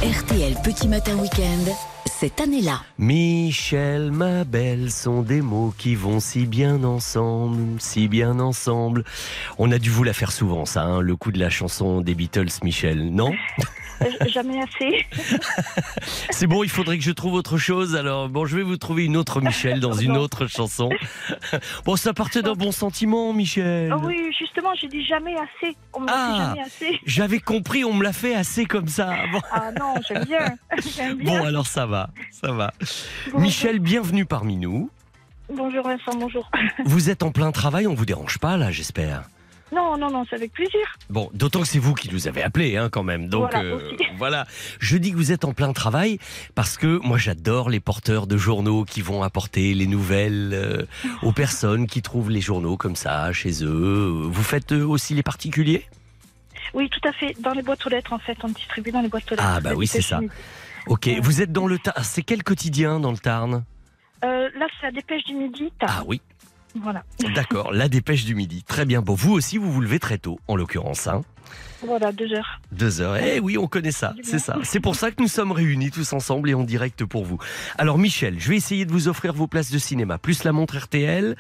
[0.03, 1.73] RTL Petit Matin Week-end,
[2.07, 2.83] cette année-là.
[2.99, 9.05] Michel, ma belle, sont des mots qui vont si bien ensemble, si bien ensemble.
[9.59, 12.15] On a dû vous la faire souvent, ça, hein, le coup de la chanson des
[12.15, 13.33] Beatles, Michel, non?
[14.29, 15.07] Jamais assez.
[16.31, 17.97] C'est bon, il faudrait que je trouve autre chose.
[17.97, 20.91] Alors, bon, je vais vous trouver une autre Michel dans une autre chanson.
[21.85, 23.91] Bon, ça partait d'un bon sentiment, Michel.
[23.93, 25.77] Ah oui, justement, j'ai dit jamais assez.
[25.95, 26.49] On me Ah.
[26.55, 27.01] jamais assez.
[27.07, 29.15] J'avais compris, on me l'a fait assez comme ça.
[29.33, 30.47] Bon, Ah non, j'aime bien.
[31.15, 31.15] Bien.
[31.15, 32.73] Bon, alors ça va, ça va.
[33.27, 33.41] Bonjour.
[33.41, 34.91] Michel, bienvenue parmi nous.
[35.53, 36.51] Bonjour Vincent, bonjour.
[36.85, 39.23] Vous êtes en plein travail, on vous dérange pas là, j'espère.
[39.73, 40.81] Non, non, non, c'est avec plaisir.
[41.11, 43.29] Bon, d'autant que c'est vous qui nous avez appelé, hein, quand même.
[43.29, 44.47] Donc Voilà, euh, voilà.
[44.79, 46.19] Je dis que vous êtes en plein travail
[46.55, 50.87] parce que moi j'adore les porteurs de journaux qui vont apporter les nouvelles euh,
[51.23, 54.29] aux personnes qui trouvent les journaux comme ça chez eux.
[54.31, 55.85] Vous faites euh, aussi les particuliers?
[56.73, 57.35] Oui, tout à fait.
[57.41, 59.45] Dans les boîtes aux lettres, en fait, on distribue dans les boîtes aux lettres.
[59.45, 60.21] Ah bah oui, c'est ça.
[60.87, 61.09] Ok.
[61.21, 61.97] Vous êtes dans le Tarn.
[62.05, 63.65] C'est quel quotidien dans le Tarn?
[64.23, 65.71] Là, c'est la dépêche du midi.
[65.81, 66.21] Ah oui.
[66.83, 67.05] Voilà.
[67.35, 67.73] D'accord.
[67.73, 68.63] La dépêche du midi.
[68.63, 69.03] Très bien.
[69.03, 71.07] Bon, vous aussi, vous vous levez très tôt, en l'occurrence.
[71.07, 71.23] Hein.
[71.83, 72.61] Voilà, deux heures.
[72.73, 73.17] Deux heures.
[73.17, 74.59] Eh oui, on connaît ça, c'est ça.
[74.63, 77.39] C'est pour ça que nous sommes réunis tous ensemble et en direct pour vous.
[77.77, 80.79] Alors Michel, je vais essayer de vous offrir vos places de cinéma, plus la montre
[80.79, 81.37] RTL,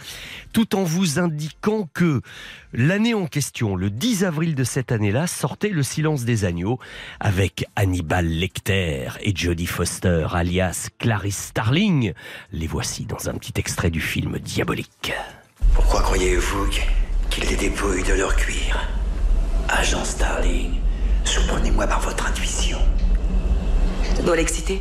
[0.52, 2.20] tout en vous indiquant que
[2.72, 6.78] l'année en question, le 10 avril de cette année-là, sortait Le Silence des Agneaux
[7.20, 12.12] avec Hannibal Lecter et Jodie Foster, alias Clarice Starling.
[12.52, 15.12] Les voici dans un petit extrait du film Diabolique.
[15.74, 16.68] Pourquoi croyez-vous
[17.30, 18.88] qu'ils les dépouillent de leur cuir?
[19.68, 20.80] Agent Starling,
[21.24, 22.78] surprenez-moi par votre intuition.
[24.14, 24.80] Ça doit l'exciter.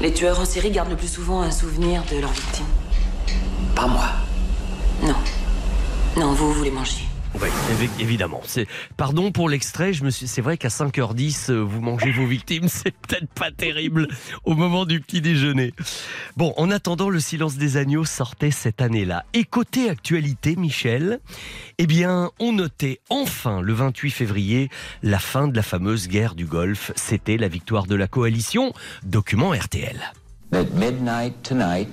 [0.00, 2.66] Les tueurs en série gardent le plus souvent un souvenir de leur victime.
[3.74, 4.08] Pas moi.
[5.02, 5.16] Non.
[6.16, 7.07] Non, vous, vous les mangez.
[7.40, 8.42] Oui, évi- évidemment.
[8.96, 9.92] Pardon pour l'extrait.
[9.92, 10.26] Je me suis.
[10.26, 12.68] C'est vrai qu'à 5h10, euh, vous mangez vos victimes.
[12.68, 14.08] C'est peut-être pas terrible
[14.44, 15.72] au moment du petit déjeuner.
[16.36, 19.24] Bon, en attendant, le silence des agneaux sortait cette année-là.
[19.34, 21.20] Et côté actualité, Michel,
[21.78, 24.68] eh bien, on notait enfin le 28 février
[25.04, 26.90] la fin de la fameuse guerre du Golfe.
[26.96, 28.72] C'était la victoire de la coalition.
[29.04, 30.12] Document RTL.
[30.52, 31.88] At midnight tonight.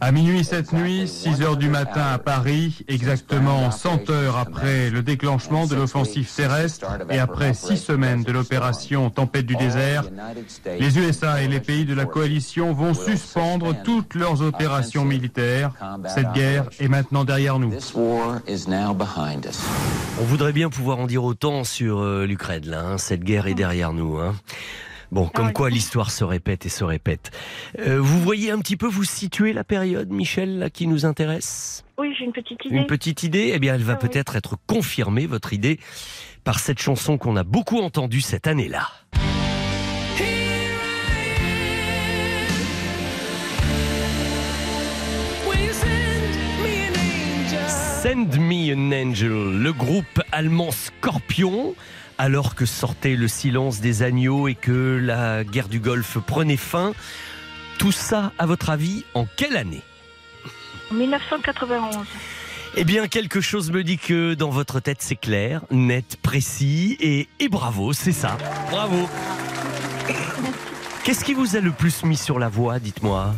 [0.00, 5.02] À minuit cette nuit, 6 heures du matin à Paris, exactement 100 heures après le
[5.02, 10.04] déclenchement de l'offensive terrestre et après six semaines de l'opération Tempête du désert,
[10.78, 15.72] les USA et les pays de la coalition vont suspendre toutes leurs opérations militaires.
[16.14, 17.72] Cette guerre est maintenant derrière nous.
[20.20, 22.80] On voudrait bien pouvoir en dire autant sur euh, l'Ukraine, là.
[22.80, 22.98] hein.
[22.98, 24.18] Cette guerre est derrière nous.
[24.18, 24.34] Hein.
[25.10, 27.30] Bon, comme quoi l'histoire se répète et se répète.
[27.78, 31.84] Euh, vous voyez un petit peu, vous situer la période, Michel, là, qui nous intéresse?
[31.96, 32.76] Oui, j'ai une petite idée.
[32.76, 33.52] Une petite idée?
[33.54, 34.08] Eh bien, elle va Ah oui.
[34.08, 35.80] peut-être être confirmée, votre idée,
[36.44, 38.86] par cette chanson qu'on a beaucoup entendue cette année-là.
[48.02, 51.74] Send Me an Angel, le groupe allemand Scorpion,
[52.18, 56.92] alors que sortait le silence des agneaux et que la guerre du Golfe prenait fin.
[57.78, 59.82] Tout ça, à votre avis, en quelle année?
[60.90, 61.96] 1991.
[62.76, 67.28] Eh bien, quelque chose me dit que dans votre tête, c'est clair, net, précis et,
[67.40, 68.36] et bravo, c'est ça.
[68.70, 69.08] Bravo.
[71.04, 73.34] Qu'est-ce qui vous a le plus mis sur la voie, dites-moi?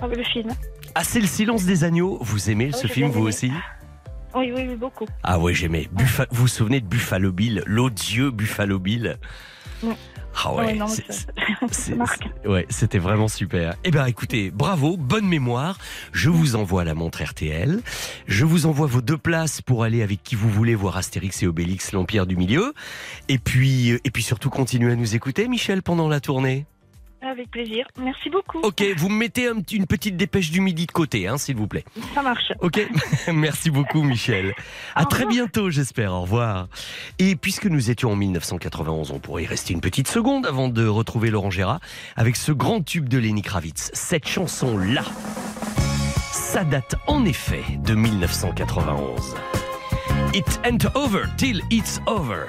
[0.00, 0.50] Ah, le film.
[0.94, 2.18] Ah, c'est le silence des agneaux.
[2.22, 3.52] Vous aimez Ah oui, ce film, vous aussi?
[4.34, 5.06] Oui, oui, oui, beaucoup.
[5.22, 5.88] Ah ouais, j'aimais.
[5.94, 9.18] Buffa- Vous vous souvenez de Buffalo Bill, l'odieux Buffalo Bill?
[9.82, 9.94] Oui.
[10.44, 10.78] Ah ouais,
[11.72, 11.96] c'est-
[12.46, 13.74] ouais, c'était vraiment super.
[13.82, 15.78] Eh ben, écoutez, bravo, bonne mémoire.
[16.12, 17.80] Je vous envoie la montre RTL.
[18.28, 21.46] Je vous envoie vos deux places pour aller avec qui vous voulez voir Astérix et
[21.48, 22.72] Obélix, l'Empire du Milieu.
[23.28, 26.66] Et puis, et puis surtout, continuez à nous écouter, Michel, pendant la tournée.
[27.20, 27.86] Avec plaisir.
[28.00, 28.60] Merci beaucoup.
[28.60, 31.66] Ok, vous me mettez un une petite dépêche du midi de côté, hein, s'il vous
[31.66, 31.84] plaît.
[32.14, 32.52] Ça marche.
[32.60, 32.80] Ok,
[33.32, 34.54] merci beaucoup Michel.
[34.94, 36.68] À très bientôt j'espère, au revoir.
[37.18, 40.86] Et puisque nous étions en 1991, on pourrait y rester une petite seconde avant de
[40.86, 41.80] retrouver Laurent Gérard
[42.16, 43.90] avec ce grand tube de Lenny Kravitz.
[43.94, 45.02] Cette chanson-là,
[46.32, 49.34] ça date en effet de 1991.
[50.34, 52.46] It ain't over till it's over.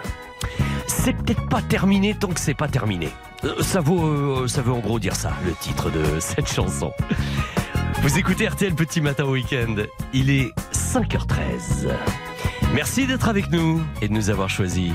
[0.88, 3.10] C'est peut-être pas terminé tant que c'est pas terminé.
[3.44, 6.92] Euh, Ça vaut, euh, ça veut en gros dire ça, le titre de cette chanson.
[8.02, 9.76] Vous écoutez RTL Petit Matin Week-end.
[10.14, 11.90] Il est 5h13.
[12.74, 14.92] Merci d'être avec nous et de nous avoir choisis.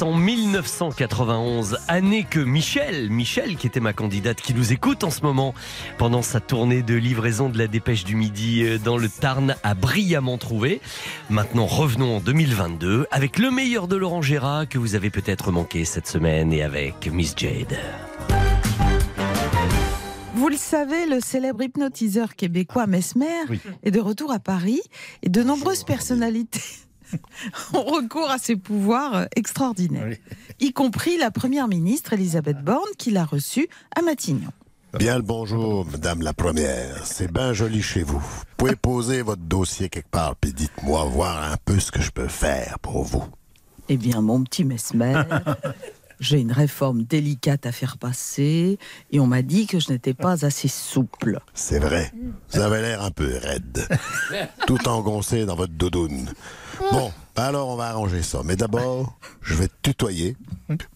[0.00, 5.22] En 1991, année que Michel, Michel qui était ma candidate, qui nous écoute en ce
[5.22, 5.54] moment
[5.96, 9.74] pendant sa tournée de livraison de la dépêche du midi euh, dans le Tarn, a
[9.74, 10.80] brillamment trouvé.
[11.30, 15.84] Maintenant revenons en 2022 avec le meilleur de Laurent Gérard que vous avez peut-être manqué
[15.84, 17.76] cette semaine et avec Miss Jade.
[20.34, 23.26] Vous le savez, le célèbre hypnotiseur québécois Mesmer
[23.82, 24.80] est de retour à Paris
[25.22, 26.87] et de nombreuses personnalités
[27.74, 30.16] ont recours à ses pouvoirs euh, extraordinaires,
[30.60, 34.50] y compris la première ministre Elisabeth Borne qui l'a reçue à Matignon.
[34.94, 37.04] Bien le bonjour, madame la première.
[37.04, 38.18] C'est bien joli chez vous.
[38.18, 42.10] Vous pouvez poser votre dossier quelque part, puis dites-moi voir un peu ce que je
[42.10, 43.24] peux faire pour vous.
[43.90, 45.22] Eh bien, mon petit Mesmer,
[46.20, 48.78] J'ai une réforme délicate à faire passer
[49.10, 51.40] et on m'a dit que je n'étais pas assez souple.
[51.54, 52.12] C'est vrai.
[52.50, 53.86] Vous avez l'air un peu raide.
[54.66, 56.32] Tout engoncé dans votre doudoune.
[56.92, 58.42] Bon, alors on va arranger ça.
[58.44, 60.36] Mais d'abord, je vais te tutoyer.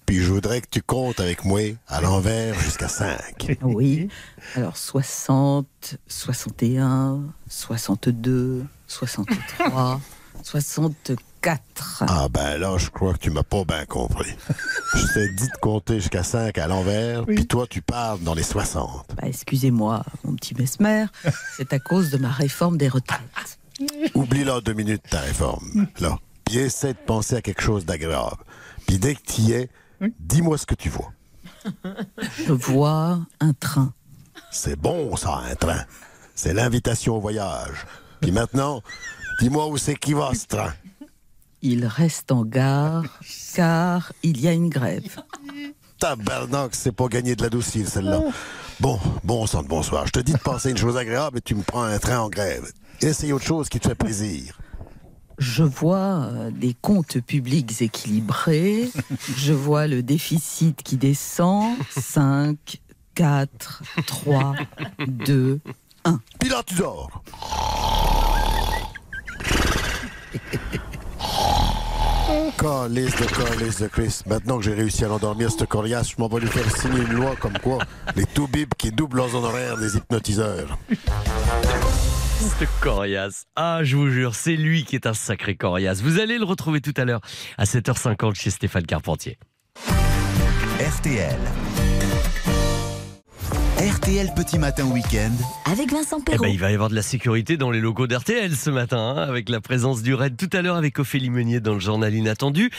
[0.07, 3.59] Puis je voudrais que tu comptes avec moi à l'envers jusqu'à 5.
[3.63, 4.09] Oui.
[4.57, 5.67] Alors 60,
[6.09, 10.01] 61, 62, 63,
[10.43, 12.05] 64.
[12.07, 14.35] Ah ben là, je crois que tu m'as pas bien compris.
[14.95, 18.43] Je t'ai dit de compter jusqu'à 5 à l'envers, puis toi tu parles dans les
[18.43, 19.07] 60.
[19.17, 21.07] Bah, Excusez-moi, mon petit mesmer,
[21.57, 23.59] c'est à cause de ma réforme des retraites.
[24.15, 25.87] Oublie là deux minutes ta réforme.
[26.01, 26.19] Là.
[26.45, 28.37] Puis essaie de penser à quelque chose d'agréable.
[28.87, 29.71] Puis dès que tu y es,
[30.21, 31.13] dis-moi ce que tu vois.
[32.47, 33.93] Je vois un train.
[34.51, 35.85] C'est bon ça, un train.
[36.35, 37.87] C'est l'invitation au voyage.
[38.21, 38.83] Puis maintenant,
[39.41, 40.73] dis-moi où c'est qui va ce train.
[41.63, 43.21] Il reste en gare
[43.55, 45.23] car il y a une grève.
[45.99, 48.21] Tabarnak, c'est pas gagner de la doucille celle-là.
[48.81, 50.07] Bon, bon sang de bonsoir.
[50.07, 52.29] Je te dis de penser une chose agréable et tu me prends un train en
[52.29, 52.73] grève.
[53.01, 54.59] Essaye autre chose qui te fait plaisir.
[55.39, 58.91] Je vois euh, des comptes publics équilibrés.
[59.37, 61.77] Je vois le déficit qui descend.
[61.97, 62.57] 5,
[63.15, 64.55] 4, 3,
[65.07, 65.61] 2,
[66.05, 66.21] 1.
[66.41, 67.23] Puis là, tu dors.
[72.59, 74.21] Calice de calice de Chris.
[74.27, 77.13] Maintenant que j'ai réussi à l'endormir, ce coriace, je m'en vais lui faire signer une
[77.13, 77.79] loi comme quoi
[78.17, 80.79] les tout bibs qui doublent leurs honoraires des hypnotiseurs.
[82.41, 83.45] Ce coriace.
[83.57, 86.03] Ah, je vous jure, c'est lui qui est un sacré coriace.
[86.03, 87.21] Vous allez le retrouver tout à l'heure
[87.59, 89.39] à 7h50 chez Stéphane Carpentier.
[90.81, 91.39] RTL.
[94.03, 95.31] RTL Petit Matin Week-end.
[95.71, 96.43] Avec Vincent Eh Perrault.
[96.43, 99.23] ben, il va y avoir de la sécurité dans les locaux d'RTL ce matin, hein,
[99.23, 102.71] avec la présence du RAID tout à l'heure avec Ophélie Meunier dans le journal inattendu.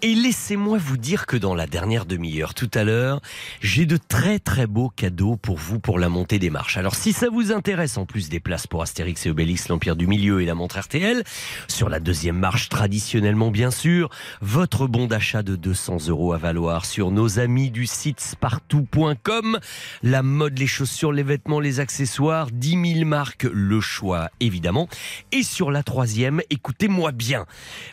[0.00, 3.20] Et laissez-moi vous dire que dans la dernière demi-heure tout à l'heure,
[3.60, 6.78] j'ai de très très beaux cadeaux pour vous pour la montée des marches.
[6.78, 10.06] Alors si ça vous intéresse, en plus des places pour Astérix et Obélix, l'Empire du
[10.06, 11.24] Milieu et la montre RTL,
[11.68, 14.08] sur la deuxième marche traditionnellement bien sûr,
[14.40, 19.58] votre bon d'achat de 200 euros à valoir sur nos amis du site spartou.com,
[20.02, 24.88] la mode, les chaussures, les vêtements, les accessoires, 10 000 marques, le choix évidemment.
[25.32, 27.46] Et sur la troisième, écoutez-moi bien,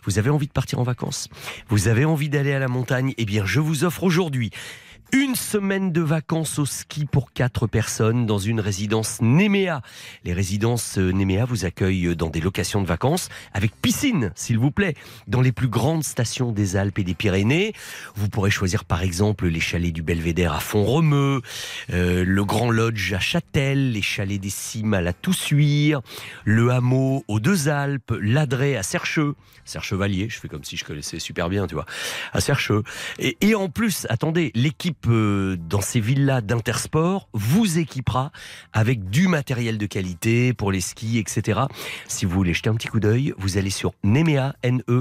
[0.06, 1.28] vous avez envie de partir en vacances?
[1.70, 3.14] Vous avez envie d'aller à la montagne?
[3.18, 4.52] Eh bien je vous offre aujourd'hui
[5.12, 9.82] une semaine de vacances au ski pour quatre personnes dans une résidence Néméa.
[10.24, 14.72] Les résidences euh, Néméa vous accueillent dans des locations de vacances avec piscine, s'il vous
[14.72, 14.96] plaît,
[15.28, 17.74] dans les plus grandes stations des Alpes et des Pyrénées.
[18.16, 21.42] Vous pourrez choisir par exemple les chalets du Belvédère à Font-Romeu,
[21.94, 26.02] euh, le Grand Lodge à Châtel, les chalets des Cimes à la Toussuire,
[26.44, 31.20] le hameau aux Deux Alpes, l'Adré à Sercheux, Serchevalier, je fais comme si je connaissais
[31.20, 31.86] super bien, tu vois,
[32.34, 32.84] à Sercheux.
[33.20, 38.32] Et, et en plus, attendez, l'équipe dans ces villas d'Intersport vous équipera
[38.74, 41.62] avec du matériel de qualité pour les skis, etc.
[42.08, 44.98] Si vous voulez jeter un petit coup d'œil, vous allez sur nemea, N-E-M-E-A.fr.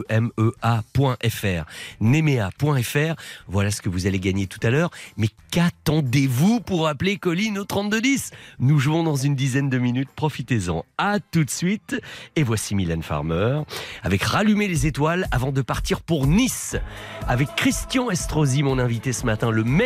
[2.00, 3.14] Nemea.fr.
[3.48, 4.90] Voilà ce que vous allez gagner tout à l'heure.
[5.16, 10.10] Mais qu'attendez-vous pour appeler Colline au 3210 Nous jouons dans une dizaine de minutes.
[10.14, 10.84] Profitez-en.
[10.98, 12.00] À tout de suite.
[12.36, 13.62] Et voici Mylène Farmer
[14.02, 16.76] avec Rallumer les étoiles avant de partir pour Nice.
[17.26, 19.85] Avec Christian Estrosi, mon invité ce matin, le maire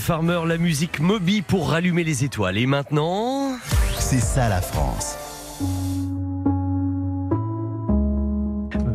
[0.00, 2.58] Farmer, la musique Moby pour rallumer les étoiles.
[2.58, 3.56] Et maintenant.
[3.98, 5.21] C'est ça la France.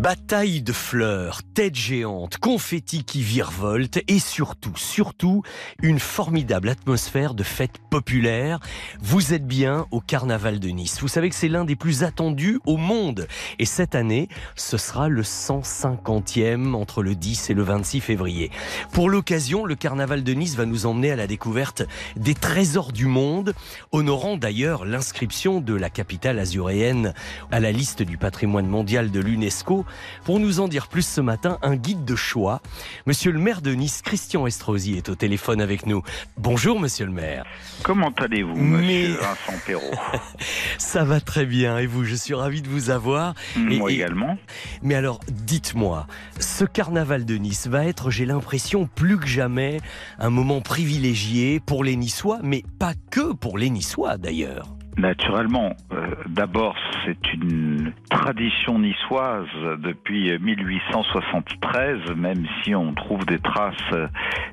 [0.08, 5.44] Bataille de fleurs, têtes géantes, confettis qui virevoltent et surtout, surtout,
[5.82, 8.62] une formidable atmosphère de fête populaire.
[9.02, 11.02] Vous êtes bien au Carnaval de Nice.
[11.02, 13.28] Vous savez que c'est l'un des plus attendus au monde.
[13.60, 18.50] Et cette année, ce sera le 150e entre le 10 et le 26 février.
[18.94, 21.84] Pour l'occasion, le Carnaval de Nice va nous emmener à la découverte
[22.16, 23.54] des trésors du monde,
[23.92, 27.14] honorant d'ailleurs l'inscription de la capitale azuréenne
[27.52, 29.86] à la liste du patrimoine mondial de l'UNESCO.
[30.24, 32.62] Pour nous en dire plus ce matin, un guide de choix.
[33.06, 36.04] Monsieur le maire de Nice, Christian Estrosi, est au téléphone avec nous.
[36.38, 37.46] Bonjour, monsieur le maire.
[37.84, 39.96] Comment allez-vous, monsieur Vincent Perrault
[40.78, 41.78] Ça va très bien.
[41.78, 43.34] Et vous, je suis ravi de vous avoir.
[43.56, 44.38] Moi également.
[44.82, 46.08] Mais alors, dites-moi,
[46.40, 49.80] ce carnaval de Nice va être, j'ai l'impression, plus que jamais,
[50.20, 54.77] un moment privilégié pour les Niçois, mais pas que pour les Niçois d'ailleurs.
[54.98, 56.76] Naturellement, euh, d'abord
[57.06, 64.08] c'est une tradition niçoise depuis 1873, même si on trouve des traces euh,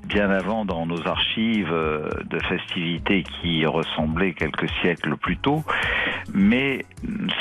[0.05, 5.65] bien avant dans nos archives euh, de festivités qui ressemblaient quelques siècles plus tôt.
[6.35, 6.85] Mais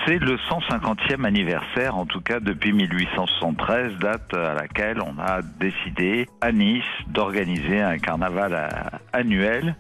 [0.05, 6.29] c'est le 150e anniversaire, en tout cas depuis 1873, date à laquelle on a décidé
[6.39, 9.75] à Nice d'organiser un carnaval annuel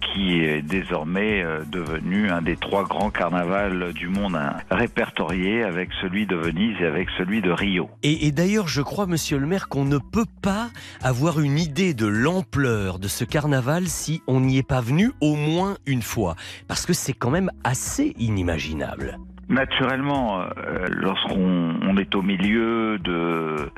[0.00, 6.26] qui est désormais devenu un des trois grands carnavals du monde hein, répertoriés avec celui
[6.26, 7.88] de Venise et avec celui de Rio.
[8.02, 11.94] Et, et d'ailleurs, je crois, monsieur le maire, qu'on ne peut pas avoir une idée
[11.94, 16.34] de l'ampleur de ce carnaval si on n'y est pas venu au moins une fois.
[16.66, 19.16] Parce que c'est quand même assez inimaginable.
[19.48, 23.70] Naturellement, euh, lorsqu'on on est au milieu de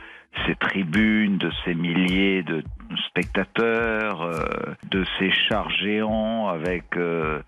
[0.46, 2.64] ces tribunes, de ces milliers de
[2.96, 7.40] spectateurs, euh, de ces chars géants avec euh,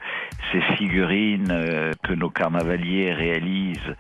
[0.53, 3.95] ces figurines euh, que nos carnavaliers réalisent,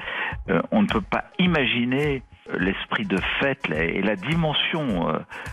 [0.73, 2.23] on ne peut pas imaginer
[2.59, 5.13] l'esprit de fête et la dimension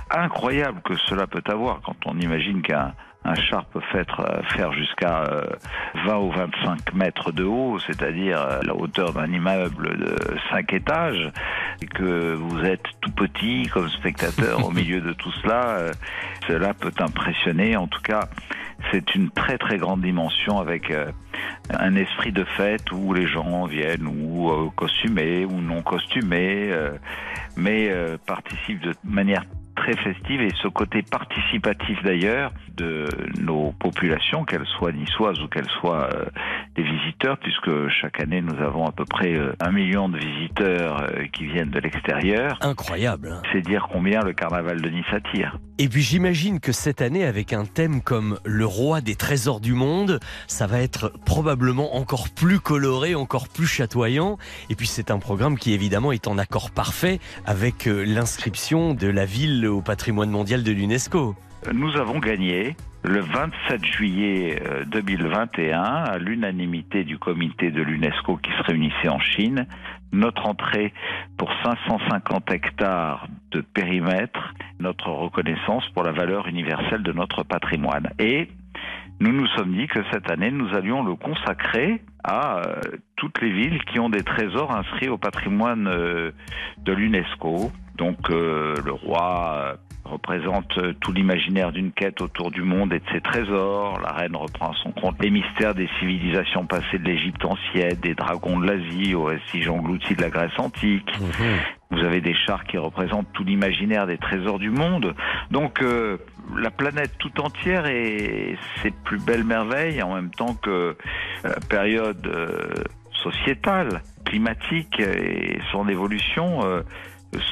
[0.10, 2.94] incroyable que cela peut avoir quand on imagine qu'un
[3.28, 5.44] un char peut faire, euh, faire jusqu'à euh,
[6.06, 10.16] 20 ou 25 mètres de haut, c'est-à-dire euh, la hauteur d'un immeuble de
[10.50, 11.32] 5 étages,
[11.82, 15.92] et que vous êtes tout petit comme spectateur au milieu de tout cela, euh,
[16.48, 17.76] cela peut impressionner.
[17.76, 18.30] En tout cas,
[18.92, 21.12] c'est une très très grande dimension avec euh,
[21.70, 26.92] un esprit de fête où les gens viennent ou euh, costumés ou non costumés, euh,
[27.56, 29.44] mais euh, participent de manière
[29.76, 33.08] très festive et ce côté participatif d'ailleurs de
[33.42, 36.26] nos populations, qu'elles soient niçoises ou qu'elles soient euh,
[36.76, 41.02] des visiteurs, puisque chaque année nous avons à peu près euh, un million de visiteurs
[41.02, 42.58] euh, qui viennent de l'extérieur.
[42.62, 43.32] Incroyable.
[43.34, 43.42] hein.
[43.52, 45.58] C'est dire combien le carnaval de Nice attire.
[45.80, 49.74] Et puis j'imagine que cette année, avec un thème comme le roi des trésors du
[49.74, 54.38] monde, ça va être probablement encore plus coloré, encore plus chatoyant.
[54.70, 59.26] Et puis c'est un programme qui évidemment est en accord parfait avec l'inscription de la
[59.26, 61.36] ville au patrimoine mondial de l'UNESCO.
[61.74, 68.52] Nous avons gagné le 27 juillet euh, 2021, à l'unanimité du comité de l'UNESCO qui
[68.52, 69.68] se réunissait en Chine,
[70.12, 70.94] notre entrée
[71.38, 78.10] pour 550 hectares de périmètre, notre reconnaissance pour la valeur universelle de notre patrimoine.
[78.20, 78.50] Et
[79.20, 82.82] nous nous sommes dit que cette année, nous allions le consacrer à euh,
[83.16, 86.32] toutes les villes qui ont des trésors inscrits au patrimoine euh,
[86.78, 87.72] de l'UNESCO.
[87.98, 89.76] Donc euh, le roi euh,
[90.08, 94.00] représente euh, tout l'imaginaire d'une quête autour du monde et de ses trésors.
[94.02, 98.16] La reine reprend à son compte les mystères des civilisations passées de l'Égypte ancienne, des
[98.16, 101.12] dragons de l'Asie aux vestiges engloutis de la Grèce antique.
[101.90, 105.16] Vous avez des chars qui représentent tout l'imaginaire des trésors du monde.
[105.52, 106.18] Donc euh,
[106.58, 110.98] la planète tout entière et ses plus belles merveilles en même temps que
[111.44, 112.74] la période euh,
[113.24, 116.82] sociétale climatique et son évolution euh,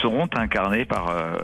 [0.01, 1.36] seront incarnés par euh,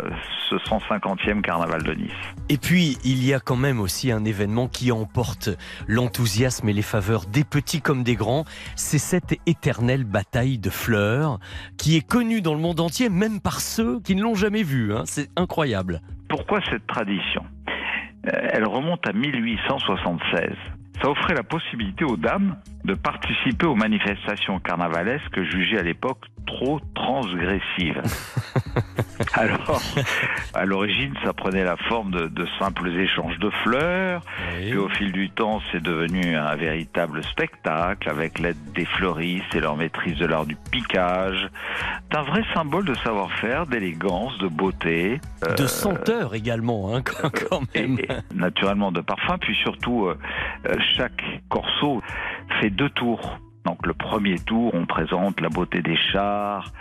[0.49, 2.11] ce 150e carnaval de Nice.
[2.49, 5.49] Et puis, il y a quand même aussi un événement qui emporte
[5.87, 8.45] l'enthousiasme et les faveurs des petits comme des grands.
[8.75, 11.39] C'est cette éternelle bataille de fleurs
[11.77, 14.93] qui est connue dans le monde entier, même par ceux qui ne l'ont jamais vue.
[14.95, 15.03] hein.
[15.05, 16.01] C'est incroyable.
[16.29, 17.43] Pourquoi cette tradition?
[18.27, 20.55] Euh, Elle remonte à 1876.
[21.01, 26.79] Ça offrait la possibilité aux dames de participer aux manifestations carnavalesques jugées à l'époque trop
[26.95, 28.01] transgressives.
[29.33, 29.81] Alors,
[30.55, 34.23] à l'origine, ça prenait la forme de, de simples échanges de fleurs.
[34.59, 39.59] Puis au fil du temps, c'est devenu un véritable spectacle avec l'aide des fleuristes et
[39.59, 41.47] leur maîtrise de l'art du piquage.
[42.11, 45.19] C'est un vrai symbole de savoir-faire, d'élégance, de beauté.
[45.57, 47.99] De Euh, senteur également, hein, quand quand même.
[47.99, 50.17] et naturellement de parfum, puis surtout euh,
[50.67, 52.01] euh, chaque corso
[52.59, 53.39] fait deux tours.
[53.65, 56.71] Donc le premier tour, on présente la beauté des chars,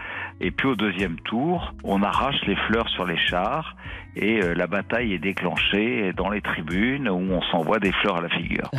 [0.40, 3.76] et puis au deuxième tour, on arrache les fleurs sur les chars,
[4.16, 8.20] et euh, la bataille est déclenchée dans les tribunes où on s'envoie des fleurs à
[8.22, 8.70] la figure.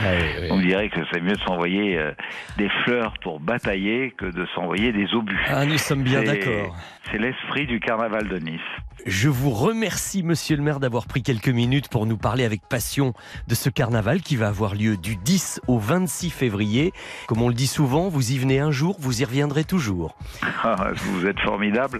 [0.50, 2.12] On dirait que c'est mieux de s'envoyer euh,
[2.58, 5.40] des fleurs pour batailler que de s'envoyer des obus.
[5.48, 6.76] Ah, nous sommes bien d'accord.
[7.12, 8.60] C'est l'esprit du carnaval de Nice.
[9.06, 13.14] Je vous remercie, monsieur le maire, d'avoir pris quelques minutes pour nous parler avec passion
[13.48, 16.94] de ce carnaval qui va avoir lieu du 10 au 26 février.
[17.28, 20.16] Comme on le dit souvent, vous y venez un jour, vous y reviendrez toujours.
[20.64, 22.00] Ah, Vous êtes formidable.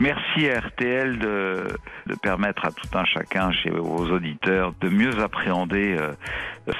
[0.00, 1.68] Merci à RTL de,
[2.06, 6.12] de permettre à tout un chacun, chez vos auditeurs, de mieux appréhender euh,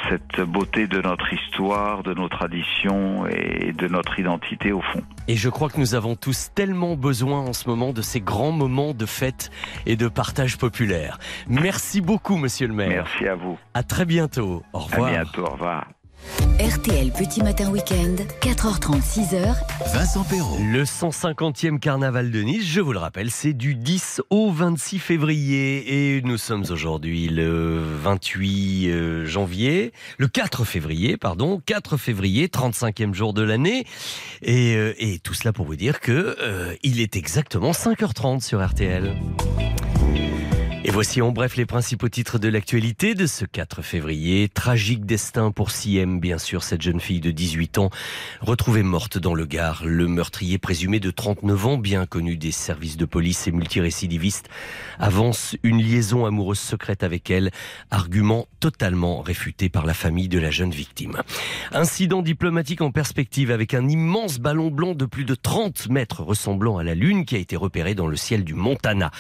[0.09, 5.03] cette beauté de notre histoire, de nos traditions et de notre identité au fond.
[5.29, 8.53] Et je crois que nous avons tous tellement besoin en ce moment de ces grands
[8.53, 9.51] moments de fête
[9.85, 11.19] et de partage populaire.
[11.47, 12.89] Merci beaucoup, monsieur le maire.
[12.89, 13.59] Merci à vous.
[13.75, 14.63] À très bientôt.
[14.73, 15.09] Au revoir.
[15.09, 15.45] À bientôt.
[15.45, 15.87] Au revoir.
[16.61, 19.55] RTL Petit Matin Week-end, 4h30, 6h.
[19.95, 20.59] Vincent Perrault.
[20.63, 26.17] Le 150e carnaval de Nice, je vous le rappelle, c'est du 10 au 26 février
[26.17, 33.15] et nous sommes aujourd'hui le 28 euh, janvier, le 4 février, pardon, 4 février, 35e
[33.15, 33.87] jour de l'année
[34.43, 38.65] et, euh, et tout cela pour vous dire que euh, il est exactement 5h30 sur
[38.65, 39.17] RTL.
[40.83, 44.49] Et voici en bref les principaux titres de l'actualité de ce 4 février.
[44.49, 47.91] Tragique destin pour Siem, bien sûr, cette jeune fille de 18 ans,
[48.41, 49.83] retrouvée morte dans le Gard.
[49.85, 54.49] Le meurtrier présumé de 39 ans, bien connu des services de police et multirécidiviste,
[54.99, 57.51] avance une liaison amoureuse secrète avec elle,
[57.91, 61.21] argument totalement réfuté par la famille de la jeune victime.
[61.73, 66.79] Incident diplomatique en perspective avec un immense ballon blanc de plus de 30 mètres ressemblant
[66.79, 69.11] à la Lune qui a été repéré dans le ciel du Montana.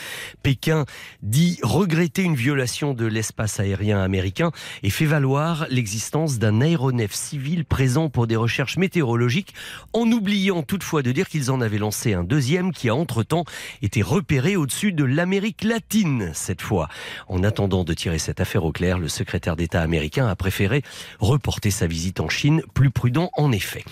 [0.42, 0.86] Pékin
[1.22, 7.64] dit regretter une violation de l'espace aérien américain et fait valoir l'existence d'un aéronef civil
[7.64, 9.55] présent pour des recherches météorologiques,
[9.92, 13.44] en oubliant toutefois de dire qu'ils en avaient lancé un deuxième qui a entre-temps
[13.82, 16.88] été repéré au-dessus de l'Amérique latine cette fois.
[17.28, 20.82] En attendant de tirer cette affaire au clair, le secrétaire d'État américain a préféré
[21.18, 23.84] reporter sa visite en Chine, plus prudent en effet.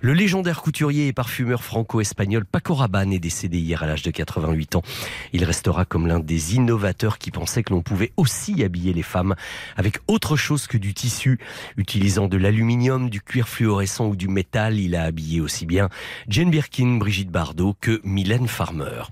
[0.00, 4.76] Le légendaire couturier et parfumeur franco-espagnol Paco Rabanne est décédé hier à l'âge de 88
[4.76, 4.82] ans.
[5.32, 9.34] Il restera comme l'un des innovateurs qui pensait que l'on pouvait aussi habiller les femmes
[9.76, 11.38] avec autre chose que du tissu.
[11.76, 15.88] Utilisant de l'aluminium, du cuir fluorescent ou du métal, il a habillé aussi bien
[16.28, 19.02] Jane Birkin, Brigitte Bardot que Mylène Farmer.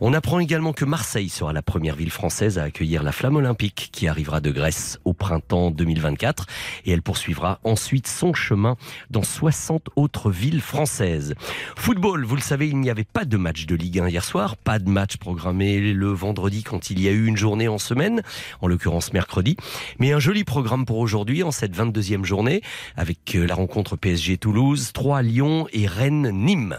[0.00, 3.90] On apprend également que Marseille sera la première ville française à accueillir la flamme olympique
[3.92, 6.46] qui arrivera de Grèce au printemps 2024
[6.84, 8.76] et elle poursuivra ensuite son chemin
[9.10, 11.34] dans 60 autres villes françaises.
[11.76, 14.56] Football, vous le savez, il n'y avait pas de match de Ligue 1 hier soir,
[14.56, 18.22] pas de match programmé le vendredi quand il y a eu une journée en semaine,
[18.60, 19.56] en l'occurrence mercredi,
[19.98, 22.62] mais un joli programme pour aujourd'hui en cette 22e journée
[22.96, 26.76] avec euh, la rencontre PSG Toulouse, 3 Lyon et Rennes Nîmes.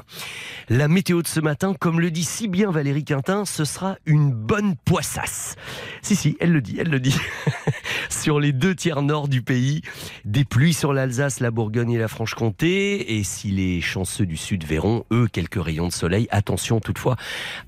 [0.69, 4.31] La météo de ce matin, comme le dit si bien Valérie Quintin, ce sera une
[4.31, 5.55] bonne poissasse.
[6.01, 7.17] Si si, elle le dit, elle le dit.
[8.09, 9.81] sur les deux tiers nord du pays,
[10.25, 14.63] des pluies sur l'Alsace, la Bourgogne et la Franche-Comté et si les chanceux du sud
[14.63, 17.15] verront eux quelques rayons de soleil, attention toutefois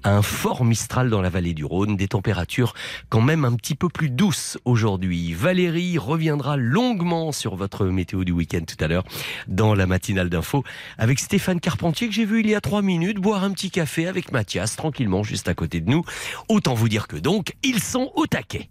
[0.03, 2.73] à un fort mistral dans la vallée du Rhône, des températures
[3.09, 5.33] quand même un petit peu plus douces aujourd'hui.
[5.33, 9.03] Valérie reviendra longuement sur votre météo du week-end tout à l'heure
[9.47, 10.63] dans la matinale d'info
[10.97, 14.07] avec Stéphane Carpentier que j'ai vu il y a trois minutes boire un petit café
[14.07, 16.03] avec Mathias tranquillement juste à côté de nous.
[16.47, 18.69] Autant vous dire que donc ils sont au taquet.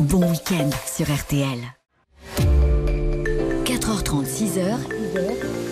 [0.00, 1.58] Bon week-end sur RTL.
[3.64, 5.63] 4h30, 6h.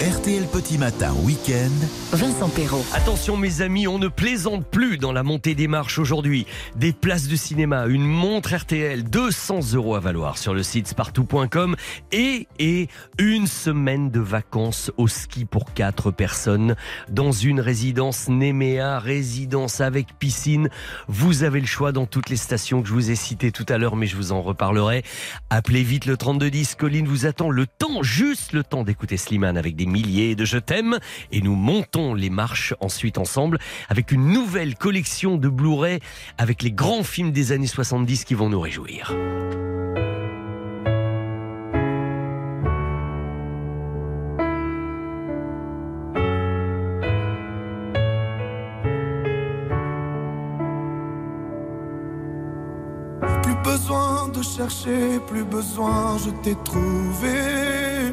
[0.00, 2.16] RTL Petit Matin Week-end.
[2.16, 2.86] Vincent Perrault.
[2.94, 6.46] Attention mes amis, on ne plaisante plus dans la montée des marches aujourd'hui.
[6.74, 11.76] Des places de cinéma, une montre RTL, 200 euros à valoir sur le site spartou.com
[12.12, 12.88] et, et
[13.18, 16.76] une semaine de vacances au ski pour quatre personnes
[17.10, 20.70] dans une résidence Néméa, résidence avec piscine.
[21.08, 23.76] Vous avez le choix dans toutes les stations que je vous ai citées tout à
[23.76, 25.04] l'heure, mais je vous en reparlerai.
[25.50, 29.76] Appelez vite le 3210, Colline vous attend le temps, juste le temps d'écouter Slimane avec
[29.76, 30.98] des milliers de je t'aime
[31.32, 36.00] et nous montons les marches ensuite ensemble avec une nouvelle collection de Blu-ray
[36.38, 39.14] avec les grands films des années 70 qui vont nous réjouir.
[53.42, 58.12] Plus besoin de chercher, plus besoin, je t'ai trouvé.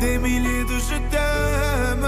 [0.00, 2.06] des milliers de je t'aime.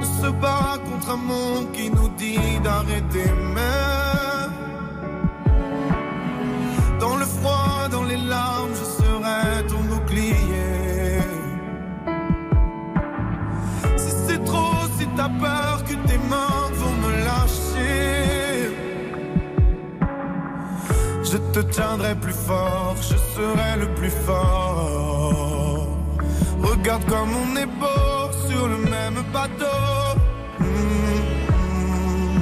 [0.00, 3.90] On se bat contre un monde qui nous dit d'arrêter, mais
[7.00, 11.20] dans le froid, dans les larmes, je serai ton bouclier.
[13.96, 16.61] Si c'est trop, si t'as peur que tes mains
[21.32, 25.86] je te tiendrai plus fort, je serai le plus fort.
[26.62, 29.78] Regarde comme on est beau sur le même bateau.
[30.60, 30.66] Hum,
[31.48, 32.40] hum.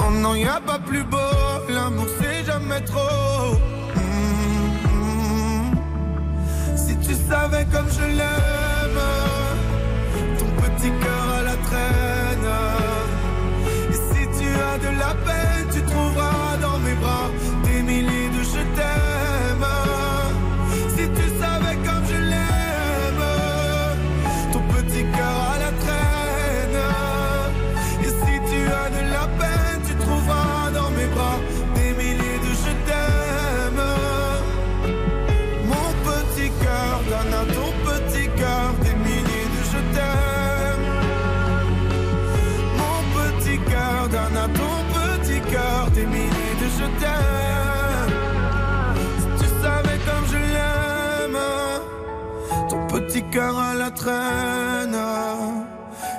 [0.00, 1.34] Oh non, y a pas plus beau,
[1.68, 3.50] l'amour c'est jamais trop.
[3.96, 5.76] Hum.
[6.74, 9.02] Si tu savais comme je l'aime,
[10.38, 12.50] ton petit cœur à la traîne.
[13.92, 15.51] Et si tu as de la peine,
[53.32, 54.96] cœur à la traîne.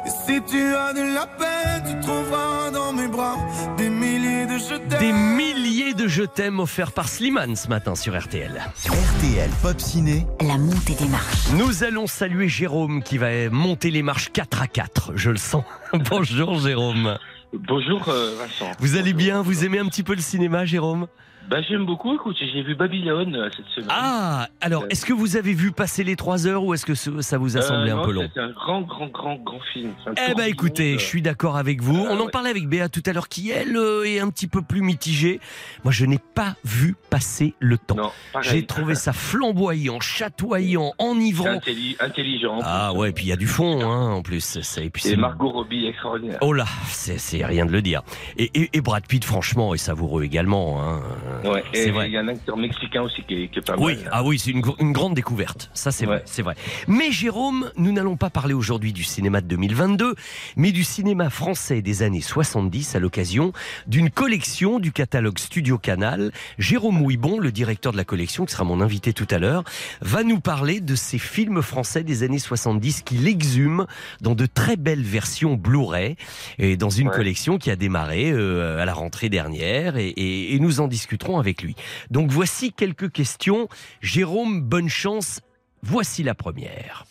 [0.06, 3.38] Et si tu as de la peine, tu trouveras dans mes bras
[3.78, 5.00] des milliers de je t'aime.
[5.00, 8.52] Des milliers de je t'aime offerts par Slimane ce matin sur RTL.
[8.86, 10.26] RTL Pop Ciné.
[10.42, 11.50] La montée des marches.
[11.54, 15.64] Nous allons saluer Jérôme qui va monter les marches 4 à 4, je le sens.
[16.10, 17.18] Bonjour Jérôme.
[17.54, 18.72] Bonjour euh, Vincent.
[18.80, 21.08] Vous allez bien Vous aimez un petit peu le cinéma Jérôme?
[21.50, 23.90] Bah j'aime beaucoup, écoute, j'ai vu Babylone euh, cette semaine.
[23.92, 27.38] Ah Alors, est-ce que vous avez vu passer les 3 heures ou est-ce que ça
[27.38, 29.92] vous a Euh, semblé un peu long C'est un grand, grand, grand, grand film.
[30.30, 31.96] Eh ben du écoutez, je suis d'accord avec vous.
[31.98, 34.62] On en parlait avec Béa tout à l'heure qui elle euh, est un petit peu
[34.62, 35.40] plus mitigée.
[35.84, 38.12] Moi je n'ai pas vu passer le temps.
[38.42, 41.58] J'ai trouvé ça flamboyant, chatoyant, enivrant.
[41.60, 42.60] Intelli- intelligent.
[42.64, 44.58] Ah ouais, puis il y a du fond hein, en plus.
[44.82, 46.38] Et puis Et c'est Margot Robbie extraordinaire.
[46.42, 48.02] Oh là, c'est c'est rien de le dire.
[48.38, 50.82] Et, et- et Brad Pitt, franchement, est savoureux également.
[50.82, 51.02] Hein.
[51.44, 53.96] Ouais, et il y a un acteur mexicain aussi qui est, qui est pas Oui,
[53.96, 54.10] mal.
[54.12, 55.70] ah oui, c'est une, gr- une grande découverte.
[55.74, 56.56] Ça, c'est vrai, c'est vrai.
[56.88, 60.16] Mais Jérôme, nous n'allons pas parler aujourd'hui du cinéma de 2022,
[60.58, 63.54] mais du cinéma français des années 70 à l'occasion
[63.88, 66.32] d'une collection du catalogue Studio Canal.
[66.58, 69.64] Jérôme Ouibon, le directeur de la collection, qui sera mon invité tout à l'heure,
[70.02, 73.86] va nous parler de ces films français des années 70 qu'il exhume
[74.22, 76.16] dans de très belles versions Blu-ray
[76.60, 77.16] et dans une Ouais.
[77.16, 80.88] collection qui a démarré euh, à la rentrée dernière et, et- et nous en
[81.24, 81.76] discuterons avec lui.
[82.10, 83.68] Donc voici quelques questions.
[84.02, 85.42] Jérôme, bonne chance.
[85.82, 87.06] Voici la première.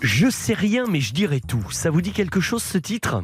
[0.00, 1.64] Je sais rien, mais je dirai tout.
[1.70, 3.22] Ça vous dit quelque chose ce titre?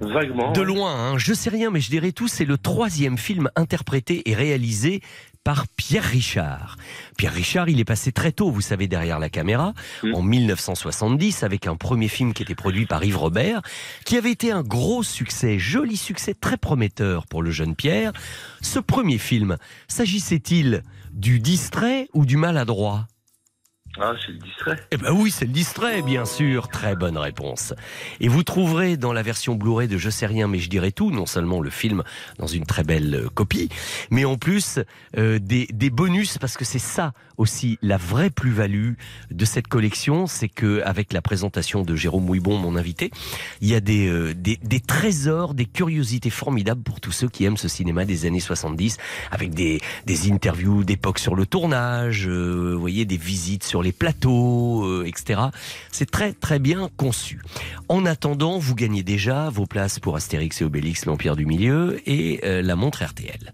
[0.00, 0.52] Vaguement.
[0.52, 1.18] De loin, hein.
[1.18, 2.28] je sais rien, mais je dirais tout.
[2.28, 5.00] C'est le troisième film interprété et réalisé
[5.46, 6.76] par Pierre Richard.
[7.16, 9.74] Pierre Richard, il est passé très tôt, vous savez, derrière la caméra,
[10.12, 13.62] en 1970, avec un premier film qui était produit par Yves Robert,
[14.04, 18.12] qui avait été un gros succès, joli succès, très prometteur pour le jeune Pierre.
[18.60, 20.82] Ce premier film, s'agissait-il
[21.12, 23.06] du distrait ou du maladroit?
[24.00, 24.76] Ah, c'est le distrait.
[24.90, 26.68] eh ben oui, c'est le distrait, bien sûr.
[26.68, 27.72] Très bonne réponse.
[28.20, 31.10] Et vous trouverez dans la version Blu-ray de Je sais rien, mais je dirai tout,
[31.10, 32.02] non seulement le film
[32.38, 33.68] dans une très belle euh, copie,
[34.10, 34.78] mais en plus
[35.16, 38.92] euh, des, des bonus, parce que c'est ça aussi la vraie plus-value
[39.30, 43.10] de cette collection, c'est que avec la présentation de Jérôme Mouibon, mon invité,
[43.60, 47.44] il y a des, euh, des, des trésors, des curiosités formidables pour tous ceux qui
[47.44, 48.96] aiment ce cinéma des années 70,
[49.30, 53.85] avec des, des interviews d'époque sur le tournage, euh, vous voyez, des visites sur les
[53.92, 55.40] plateaux, euh, etc.
[55.90, 57.40] C'est très très bien conçu.
[57.88, 62.40] En attendant, vous gagnez déjà vos places pour Astérix et Obélix, l'Empire du Milieu et
[62.44, 63.52] euh, la montre RTL.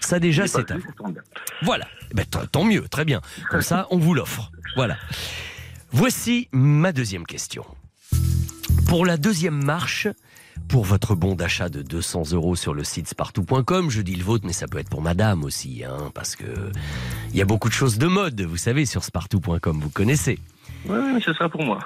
[0.00, 1.14] Ça déjà, c'est à vous.
[1.62, 1.86] Voilà.
[2.12, 3.20] Ben, tant mieux, très bien.
[3.50, 4.50] Comme ça, on vous l'offre.
[4.76, 4.96] Voilà.
[5.92, 7.64] Voici ma deuxième question.
[8.88, 10.08] Pour la deuxième marche,
[10.68, 14.46] pour votre bon d'achat de 200 euros sur le site spartou.com, je dis le vôtre,
[14.46, 16.44] mais ça peut être pour madame aussi, hein, parce que
[17.30, 20.38] il y a beaucoup de choses de mode, vous savez, sur spartou.com, vous connaissez.
[20.86, 21.78] Oui, mais ce sera pour moi.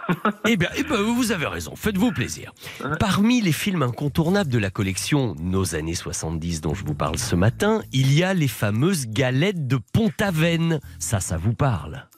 [0.46, 2.52] Eh bien, eh ben, vous avez raison, faites-vous plaisir.
[2.98, 7.36] Parmi les films incontournables de la collection Nos années 70 dont je vous parle ce
[7.36, 10.80] matin, il y a les fameuses galettes de Pont-Aven.
[10.98, 12.08] Ça, ça vous parle?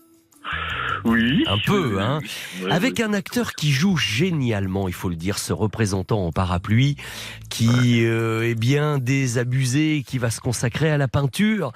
[1.05, 1.45] Oui.
[1.47, 2.18] Un peu, oui, hein.
[2.22, 2.29] oui,
[2.64, 6.96] oui, Avec un acteur qui joue génialement, il faut le dire, ce représentant en parapluie,
[7.49, 11.72] qui euh, est bien désabusé, qui va se consacrer à la peinture,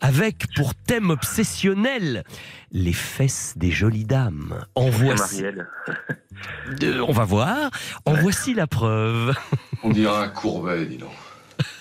[0.00, 2.24] avec pour thème obsessionnel
[2.70, 4.64] les fesses des jolies dames.
[4.74, 5.44] En voici.
[5.44, 7.70] Euh, on va voir.
[8.04, 9.34] En voici la preuve.
[9.82, 11.10] On dirait un courbet, dis donc.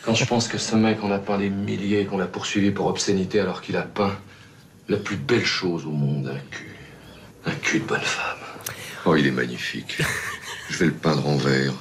[0.03, 2.87] Quand je pense que ce mec, on a peint des milliers, qu'on l'a poursuivi pour
[2.87, 4.15] obscénité alors qu'il a peint
[4.89, 6.75] la plus belle chose au monde, un cul.
[7.45, 8.37] Un cul de bonne femme.
[9.05, 10.01] Oh, il est magnifique.
[10.69, 11.73] Je vais le peindre en vert.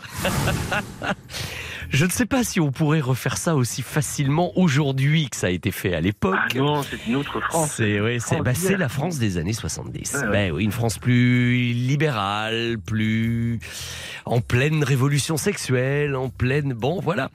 [1.91, 5.51] Je ne sais pas si on pourrait refaire ça aussi facilement aujourd'hui que ça a
[5.51, 6.37] été fait à l'époque.
[6.51, 7.75] Ah non, c'est une autre France.
[7.77, 10.15] C'est ouais, c'est bah, la France des années 70.
[10.15, 10.31] Ouais, ouais.
[10.31, 13.61] Ben oui, une France plus libérale, plus
[14.25, 17.31] en pleine révolution sexuelle, en pleine bon voilà.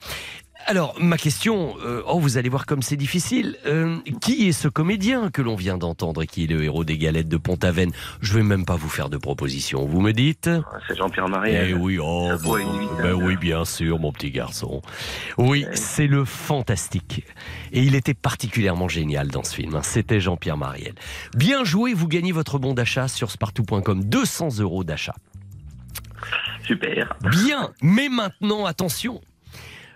[0.66, 3.56] Alors ma question, euh, oh vous allez voir comme c'est difficile.
[3.66, 6.98] Euh, qui est ce comédien que l'on vient d'entendre et qui est le héros des
[6.98, 7.90] galettes de Pont-Aven?
[8.20, 9.84] Je vais même pas vous faire de propositions.
[9.86, 10.48] Vous me dites?
[10.88, 11.70] C'est Jean-Pierre Marielle.
[11.70, 12.58] Eh oui, oh, bon,
[12.98, 14.82] ben oui, bien sûr, mon petit garçon.
[15.36, 17.24] Oui, c'est le fantastique.
[17.72, 19.74] Et il était particulièrement génial dans ce film.
[19.74, 19.82] hein.
[19.82, 20.94] C'était Jean-Pierre Marielle.
[21.36, 24.04] Bien joué, vous gagnez votre bon d'achat sur spartou.com.
[24.04, 25.14] 200 euros d'achat.
[26.64, 27.16] Super.
[27.30, 29.20] Bien, mais maintenant, attention.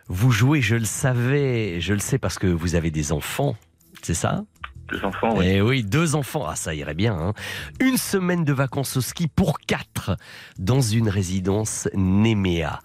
[0.09, 3.57] Vous jouez, je le savais, je le sais parce que vous avez des enfants,
[4.03, 4.45] c'est ça?
[4.89, 5.47] Deux enfants, oui.
[5.49, 7.15] Eh oui, deux enfants, ah ça irait bien.
[7.19, 7.35] hein.
[7.81, 10.17] Une semaine de vacances au ski pour quatre
[10.59, 12.81] dans une résidence Néméa.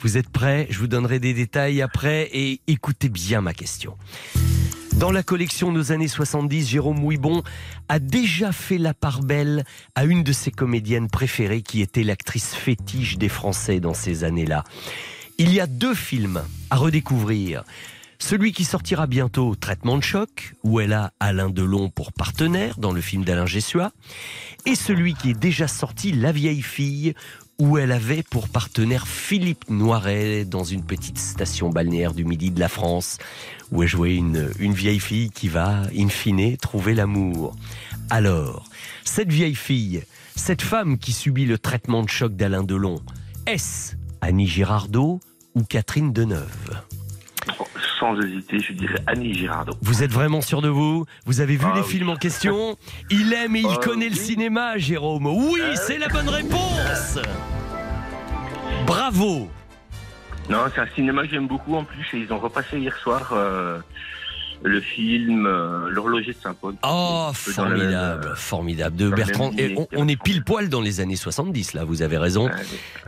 [0.00, 0.66] Vous êtes prêts?
[0.68, 3.96] Je vous donnerai des détails après et écoutez bien ma question.
[4.96, 7.42] Dans la collection Nos années 70, Jérôme Mouibon
[7.88, 12.54] a déjà fait la part belle à une de ses comédiennes préférées qui était l'actrice
[12.54, 14.64] fétiche des Français dans ces années-là.
[15.38, 17.64] Il y a deux films à redécouvrir.
[18.18, 22.92] Celui qui sortira bientôt, Traitement de choc, où elle a Alain Delon pour partenaire dans
[22.92, 23.92] le film d'Alain Gessua,
[24.64, 27.14] et celui qui est déjà sorti, La vieille fille,
[27.58, 32.60] où elle avait pour partenaire Philippe Noiret dans une petite station balnéaire du midi de
[32.60, 33.18] la France,
[33.70, 37.54] où elle jouait une, une vieille fille qui va, in fine, trouver l'amour.
[38.10, 38.68] Alors,
[39.04, 40.02] cette vieille fille,
[40.34, 43.00] cette femme qui subit le traitement de choc d'Alain Delon,
[43.46, 45.20] est-ce Annie Girardot
[45.56, 46.82] ou Catherine Deneuve
[47.98, 49.72] Sans hésiter, je dirais Annie Girardot.
[49.80, 51.06] Vous êtes vraiment sûr de vous?
[51.24, 51.88] Vous avez vu Ah les oui.
[51.88, 52.76] films en question?
[53.10, 55.26] Il aime et il Ah connaît le cinéma, Jérôme.
[55.26, 57.18] Oui, Ah c'est la bonne réponse
[58.86, 59.48] Bravo
[60.50, 63.30] Non, c'est un cinéma que j'aime beaucoup en plus et ils ont repassé hier soir
[63.32, 63.78] euh,
[64.62, 66.74] le film euh, L'horloger de Saint-Paul.
[66.82, 68.96] Oh, même, formidable, euh, formidable.
[68.96, 69.50] De Bertrand.
[69.58, 72.48] Et on, on est pile poil dans les années 70, là, vous avez raison.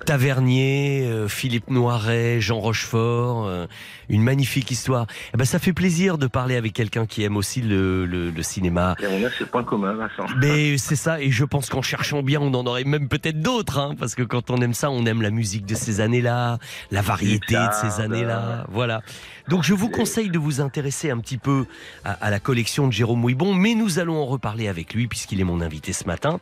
[0.07, 3.67] Tavernier, euh, Philippe Noiret, Jean Rochefort, euh,
[4.09, 5.07] une magnifique histoire.
[5.35, 8.43] Eh ben, ça fait plaisir de parler avec quelqu'un qui aime aussi le, le- le
[8.43, 8.95] cinéma.
[9.03, 10.27] Et on a ce point commun, Vincent.
[10.41, 13.79] Mais c'est ça, et je pense qu'en cherchant bien, on en aurait même peut-être d'autres,
[13.79, 16.59] hein, parce que quand on aime ça, on aime la musique de ces années-là,
[16.91, 19.03] la variété de ces années-là, voilà.
[19.49, 21.67] Donc je vous conseille de vous intéresser un petit peu
[22.05, 25.41] à, à la collection de Jérôme Ouibon, mais nous allons en reparler avec lui puisqu'il
[25.41, 26.39] est mon invité ce matin.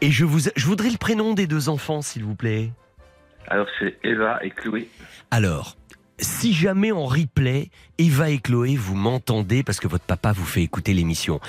[0.00, 2.70] Et je, vous, je voudrais le prénom des deux enfants, s'il vous plaît.
[3.48, 4.88] Alors c'est Eva et Chloé.
[5.30, 5.76] Alors,
[6.18, 10.62] si jamais en replay, Eva et Chloé, vous m'entendez parce que votre papa vous fait
[10.62, 11.40] écouter l'émission.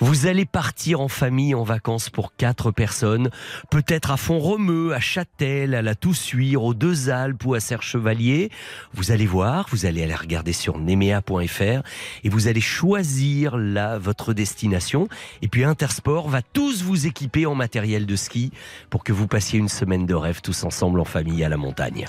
[0.00, 3.30] Vous allez partir en famille en vacances pour quatre personnes,
[3.70, 8.50] peut-être à Font-Romeu, à Châtel, à la Toussuire, aux Deux Alpes ou à Serre-Chevalier.
[8.94, 11.82] Vous allez voir, vous allez aller regarder sur nemea.fr
[12.24, 15.08] et vous allez choisir là votre destination.
[15.42, 18.52] Et puis Intersport va tous vous équiper en matériel de ski
[18.88, 22.06] pour que vous passiez une semaine de rêve tous ensemble en famille à la montagne.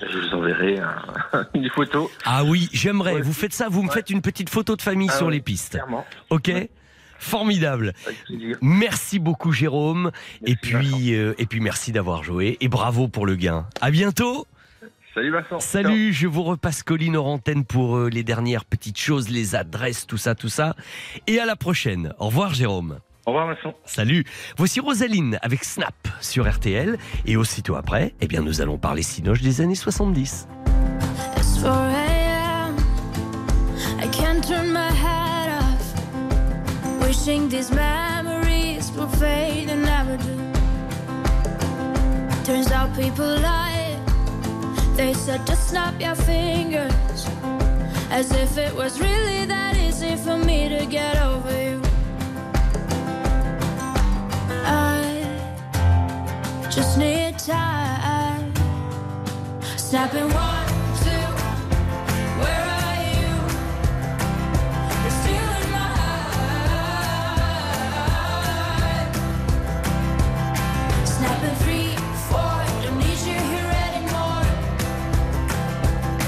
[0.00, 2.10] Je vous enverrai un- une photo.
[2.24, 3.20] Ah oui, j'aimerais.
[3.20, 5.40] Vous faites ça, vous me faites une petite photo de famille Ah sur ouais, les
[5.40, 5.72] pistes.
[5.72, 6.04] clairement.
[6.30, 6.50] Ok
[7.18, 7.94] Formidable.
[8.60, 10.10] Merci beaucoup Jérôme.
[10.44, 13.66] et puis euh, et puis merci d'avoir joué et bravo pour le gain.
[13.80, 14.46] À bientôt.
[15.14, 15.60] Salut Vincent.
[15.60, 20.06] Salut, je vous repasse Colline hors antenne pour euh, les dernières petites choses, les adresses,
[20.06, 20.76] tout ça, tout ça.
[21.26, 22.12] Et à la prochaine.
[22.18, 22.98] Au revoir Jérôme.
[23.26, 23.74] Au revoir Vincent.
[23.84, 24.24] Salut.
[24.56, 26.96] Voici Rosaline avec Snap sur RTL.
[27.26, 30.46] Et aussitôt après, eh bien, nous allons parler Cinoche des années 70.
[31.36, 32.76] It's 4 a.m.
[34.00, 37.04] I can't turn my head off.
[37.04, 40.36] Wishing these memories will fade and never do.
[42.44, 43.98] Turns out people lie.
[44.96, 47.26] They said just snap your fingers.
[48.12, 51.85] As if it was really that easy for me to get over you.
[56.76, 58.52] Just need time.
[59.78, 60.68] Snapping one,
[61.02, 61.26] two.
[62.40, 63.32] Where are you?
[65.02, 66.36] You're in my heart.
[71.62, 71.92] Three,
[72.28, 72.56] four.
[72.82, 74.44] Don't need you here anymore.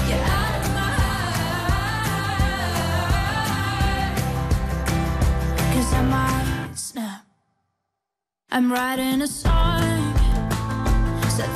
[0.09, 0.91] Get out of my
[5.93, 7.21] I might snap.
[8.49, 9.48] I'm writing a song.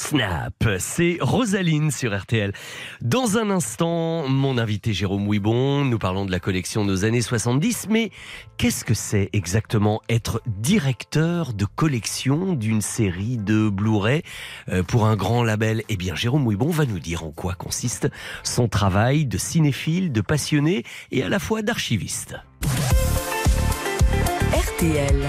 [0.00, 0.64] Snap.
[0.78, 2.52] C'est Rosaline sur RTL.
[3.02, 7.88] Dans un instant, mon invité Jérôme Ouibon, nous parlons de la collection nos années 70,
[7.90, 8.10] mais
[8.56, 14.22] qu'est-ce que c'est exactement être directeur de collection d'une série de Blu-ray?
[14.70, 18.08] Euh, pour un grand label Eh bien, Jérôme Ouibon va nous dire en quoi consiste
[18.42, 22.36] son travail de cinéphile, de passionné et à la fois d'archiviste.
[24.52, 25.26] RTL.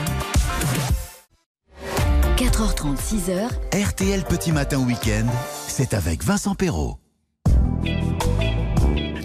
[2.52, 3.50] 4h30, 6h.
[3.74, 5.26] RTL Petit Matin Week-end,
[5.68, 6.98] c'est avec Vincent Perrault.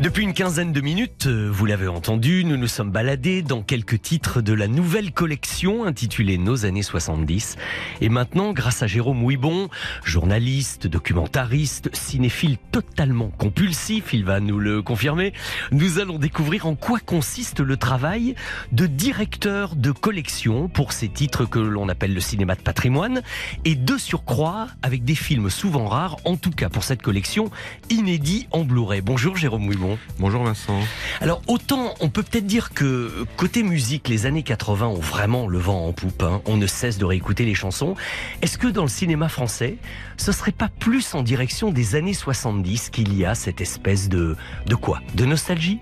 [0.07, 4.01] Depuis une quinzaine de minutes, euh, vous l'avez entendu, nous nous sommes baladés dans quelques
[4.01, 7.57] titres de la nouvelle collection intitulée Nos années 70.
[8.01, 9.69] Et maintenant, grâce à Jérôme Ouibon,
[10.05, 15.33] journaliste, documentariste, cinéphile totalement compulsif, il va nous le confirmer,
[15.73, 18.37] nous allons découvrir en quoi consiste le travail
[18.71, 23.23] de directeur de collection pour ces titres que l'on appelle le cinéma de patrimoine
[23.65, 27.51] et de surcroît avec des films souvent rares, en tout cas pour cette collection,
[27.91, 29.01] inédits en Blu-ray.
[29.01, 29.96] Bonjour Jérôme Ouibon.
[30.19, 30.79] Bonjour Vincent.
[31.21, 35.59] Alors autant on peut peut-être dire que côté musique, les années 80 ont vraiment le
[35.59, 36.23] vent en poupe.
[36.23, 36.41] hein.
[36.47, 37.95] On ne cesse de réécouter les chansons.
[38.43, 39.77] Est-ce que dans le cinéma français,
[40.17, 44.37] ce serait pas plus en direction des années 70 qu'il y a cette espèce de
[44.67, 45.01] de quoi?
[45.15, 45.79] De nostalgie?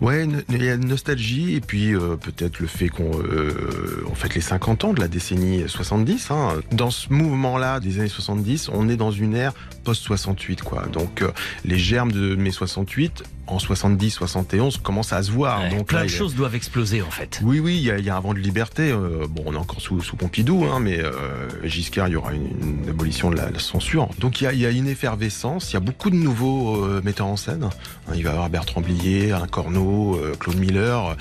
[0.00, 4.14] Ouais, il y a une nostalgie et puis euh, peut-être le fait qu'on euh, on
[4.14, 6.30] fête les 50 ans de la décennie 70.
[6.30, 6.54] Hein.
[6.72, 9.52] Dans ce mouvement-là des années 70, on est dans une ère
[9.94, 10.62] post-68.
[10.62, 10.86] quoi.
[10.92, 11.30] Donc euh,
[11.64, 15.68] les germes de mai 68, en 70, 71, commencent à se voir.
[15.70, 17.40] Donc Plein là, de a- choses doivent exploser en fait.
[17.42, 18.92] Oui, oui, il y, a, il y a un vent de liberté.
[18.92, 22.32] euh, bon, on est encore sous, sous Pompidou, hein, mais euh, Giscard, il y aura
[22.32, 24.08] une, une abolition de la, la censure.
[24.20, 25.70] Donc il y, y a une effervescence.
[25.70, 27.64] Il y a beaucoup de nouveaux metteurs en scène.
[27.64, 31.16] Hein, il va y avoir Bertrand Blier, Alain Corneau, Claude Miller,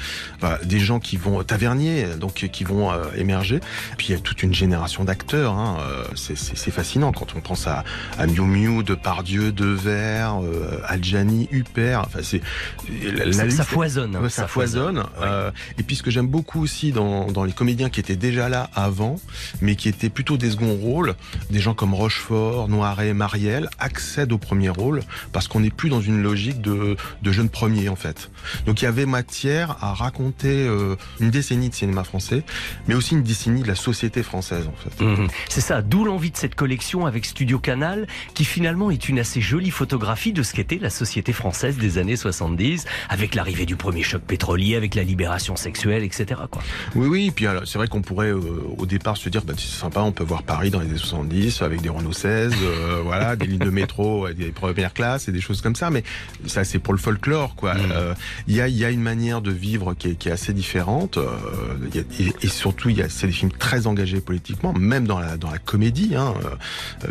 [0.63, 3.59] des gens qui vont Tavernier, donc qui vont émerger.
[3.97, 5.53] Puis il y a toute une génération d'acteurs.
[5.53, 5.77] Hein,
[6.15, 7.83] c'est fascinant quand on pense à,
[8.19, 12.01] à Miu Miu, Depardieu, Devers, euh, Adjani, Huppert.
[12.05, 12.41] Enfin, c'est
[13.03, 15.03] la- Ça- foisonne, hein, Ouais, ça ça foisonne.
[15.21, 18.49] Euh, et puis ce que j'aime beaucoup aussi dans, dans les comédiens qui étaient déjà
[18.49, 19.19] là avant,
[19.61, 21.15] mais qui étaient plutôt des seconds rôles,
[21.49, 26.01] des gens comme Rochefort, Noiret, Marielle, accèdent au premier rôle parce qu'on n'est plus dans
[26.01, 28.29] une logique de, de jeunes premiers en fait.
[28.65, 32.43] Donc il y avait matière à raconter euh, une décennie de cinéma français,
[32.87, 35.03] mais aussi une décennie de la société française en fait.
[35.03, 35.27] Mhm.
[35.49, 38.07] C'est ça, d'où l'envie de cette collection avec Studio Canal,
[38.39, 42.15] qui finalement est une assez jolie photographie de ce qu'était la société française des années
[42.15, 46.39] 70, avec l'arrivée du premier choc pétrolier, avec la libération sexuelle, etc.
[46.49, 46.61] Quoi.
[46.95, 48.39] Oui, oui, et puis c'est vrai qu'on pourrait euh,
[48.77, 51.61] au départ se dire, bah, c'est sympa, on peut voir Paris dans les années 70
[51.63, 55.41] avec des Renault 16, euh, voilà, des lignes de métro, des premières classes et des
[55.41, 56.05] choses comme ça, mais
[56.45, 57.73] ça c'est pour le folklore, quoi.
[57.75, 58.13] Euh,
[58.47, 60.53] Il y, a, il y a une manière de vivre qui est, qui est assez
[60.53, 61.19] différente,
[61.93, 65.51] y a- et, et surtout, c'est des films très engagés politiquement, même dans la, dans
[65.51, 66.15] la comédie.
[66.15, 66.33] Hein,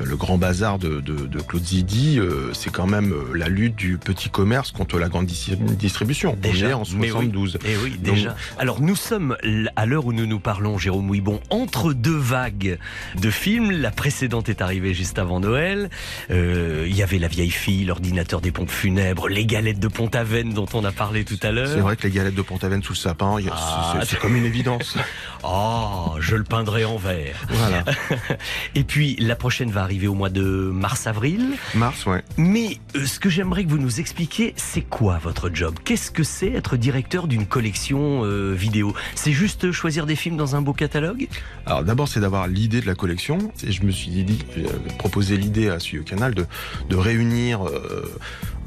[0.02, 3.76] le Grand Bazar de, de, de Claude Zidi, euh, c'est quand même euh, la lutte
[3.76, 6.36] du petit commerce contre la grande dis- distribution.
[6.42, 7.10] On est en mais oui.
[7.10, 7.58] 72.
[7.64, 8.36] Eh oui, Donc, déjà.
[8.58, 9.36] Alors nous sommes
[9.76, 12.78] à l'heure où nous nous parlons, Jérôme Ouibon, entre deux vagues
[13.20, 13.70] de films.
[13.70, 15.90] La précédente est arrivée juste avant Noël.
[16.30, 20.52] Euh, Il y avait La vieille fille, l'ordinateur des pompes funèbres, les galettes de Pont-Aven
[20.52, 21.68] dont on a parlé tout à l'heure.
[21.68, 24.96] C'est vrai que les galettes de Pont-Aven sous le sapin, Ah, c'est comme une évidence.
[25.44, 27.46] Oh, je le peindrai en vert.
[27.48, 27.84] Voilà.
[28.74, 31.54] Et puis la prochaine va arriver au mois de mars-avril.
[31.74, 32.22] Mars, ouais.
[32.36, 35.76] Mais euh, ce que j'aimerais que vous nous expliquiez, c'est quoi votre job?
[35.84, 38.94] Qu'est-ce que c'est être directeur d'une collection euh, vidéo?
[39.14, 41.28] C'est juste choisir des films dans un beau catalogue?
[41.66, 43.38] Alors d'abord, c'est d'avoir l'idée de la collection.
[43.64, 44.64] Et je me suis dit, j'ai
[44.98, 46.46] proposé l'idée à Studio Canal de,
[46.88, 48.12] de réunir euh,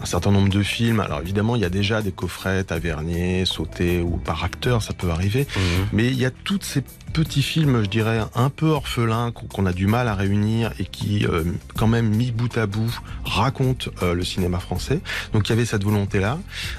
[0.02, 1.00] un certain nombre de films.
[1.00, 5.10] Alors évidemment, il y a déjà des coffrets Tavernier, Sauté ou par acteur, ça peut
[5.10, 5.48] arriver.
[5.94, 9.74] Mais il y a toutes ces petits films, je dirais, un peu orphelins qu'on a
[9.74, 11.44] du mal à réunir et qui, euh,
[11.78, 15.00] quand même, mis bout à bout, racontent euh, le cinéma français.
[15.34, 16.38] Donc il y avait cette volonté-là,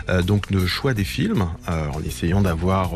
[0.09, 2.90] euh, donc de choix des films, en essayant d'avoir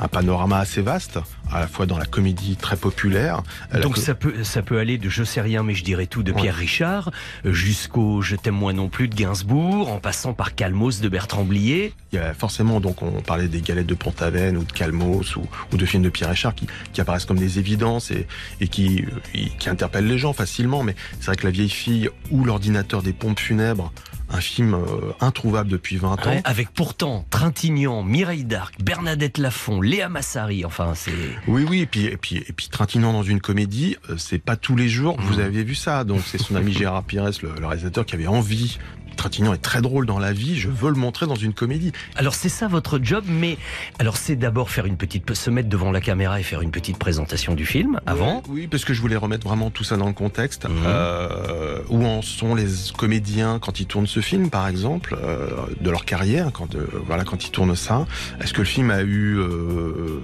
[0.00, 1.18] un panorama assez vaste,
[1.50, 3.42] à la fois dans la comédie très populaire.
[3.72, 6.06] la Donc co- ça peut, ça peut aller de Je sais rien mais je dirais
[6.06, 7.10] tout de Pierre Richard
[7.44, 11.92] jusqu'au Je t'aime moi non plus de Gainsbourg, en passant par Calmos de Bertrand Blier.
[12.12, 15.46] Il y a forcément, donc on parlait des galettes de Pont-Aven ou de Calmos ou,
[15.72, 18.26] ou de films de Pierre Richard qui, qui apparaissent comme des évidences et,
[18.60, 19.04] et qui,
[19.36, 20.82] euh, qui interpellent les gens facilement.
[20.82, 23.92] Mais c'est vrai que La vieille fille ou L'ordinateur des pompes funèbres,
[24.30, 26.30] un film euh, introuvable depuis 20 ans.
[26.30, 31.12] Ouais, avec pourtant Trintignant, Mireille d'Arc, Bernadette Lafont, Léa Massari, enfin c'est...
[31.46, 34.56] Oui, oui, et puis, et puis, et puis Trintignant dans une comédie, euh, c'est pas
[34.56, 35.26] tous les jours que Mmh.
[35.26, 36.04] vous avez vu ça.
[36.04, 38.78] Donc c'est son ami Gérard Pires, le, le réalisateur, qui avait envie.
[39.18, 41.90] Trintignant est très drôle dans la vie, je veux le montrer dans une comédie.
[42.14, 43.58] Alors c'est ça votre job, mais
[43.98, 46.98] alors c'est d'abord faire une petite, se mettre devant la caméra et faire une petite
[46.98, 48.44] présentation du film avant.
[48.48, 50.66] Oui, oui, parce que je voulais remettre vraiment tout ça dans le contexte.
[50.68, 50.76] Mhm.
[50.86, 52.66] Euh, où en sont les
[52.96, 55.48] comédiens quand ils tournent ce film, par exemple, euh,
[55.80, 58.06] de leur carrière, quand euh, voilà, quand ils tournent ça?
[58.40, 59.40] Est-ce que le film a eu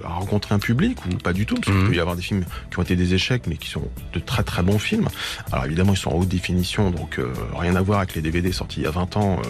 [0.05, 1.55] a rencontré un public ou pas du tout?
[1.55, 1.87] Parce qu'il Mhm.
[1.89, 4.43] peut y avoir des films qui ont été des échecs, mais qui sont de très
[4.43, 5.09] très bons films.
[5.51, 7.19] Alors évidemment, ils sont en haute définition, donc
[7.57, 9.49] rien à voir avec les DVD sortis y a y a 20 ans euh,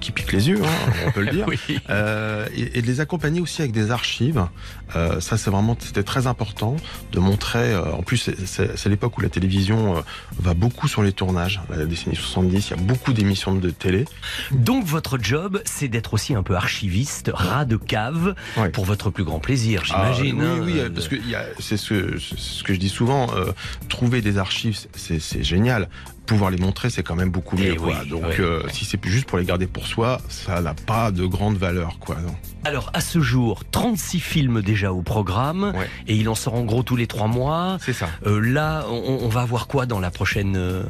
[0.00, 1.46] qui piquent les yeux, hein, on peut le dire.
[1.50, 1.58] Oui.
[1.90, 4.46] Euh, et, et de les accompagner aussi avec des archives.
[4.96, 6.76] Euh, ça, c'est vraiment, c'était très important
[7.12, 7.72] de montrer.
[7.72, 10.00] euh, en plus, c'est- l'époque où la télévision euh,
[10.38, 11.60] va beaucoup sur les tournages.
[11.70, 14.04] La décennie 70, il y a beaucoup d'émissions de télé.
[14.50, 18.34] Donc votre job, c'est d'être aussi un peu archiviste, rat de cave,
[18.72, 20.40] pour votre plus grand plaisir, j'imagine.
[20.42, 21.16] Ah, hein, oui, oui, euh, parce que
[21.60, 23.28] c'est ce, que je dis souvent.
[23.88, 25.88] trouver des archives, c'est génial.
[26.26, 27.72] Pouvoir les montrer, c'est quand même beaucoup mieux.
[27.72, 27.96] Eh quoi.
[28.02, 31.24] oui, Donc, euh, si c'est juste pour les garder pour soi, ça n'a pas de
[31.26, 32.16] grande valeur, quoi.
[32.20, 32.34] non.
[32.64, 35.72] Alors, à ce jour, 36 films déjà au programme,
[36.06, 37.78] et il en sort en gros tous les trois mois.
[37.80, 38.08] C'est ça.
[38.26, 40.56] là, on, on va voir quoi dans la prochaine...
[40.56, 40.82] euh,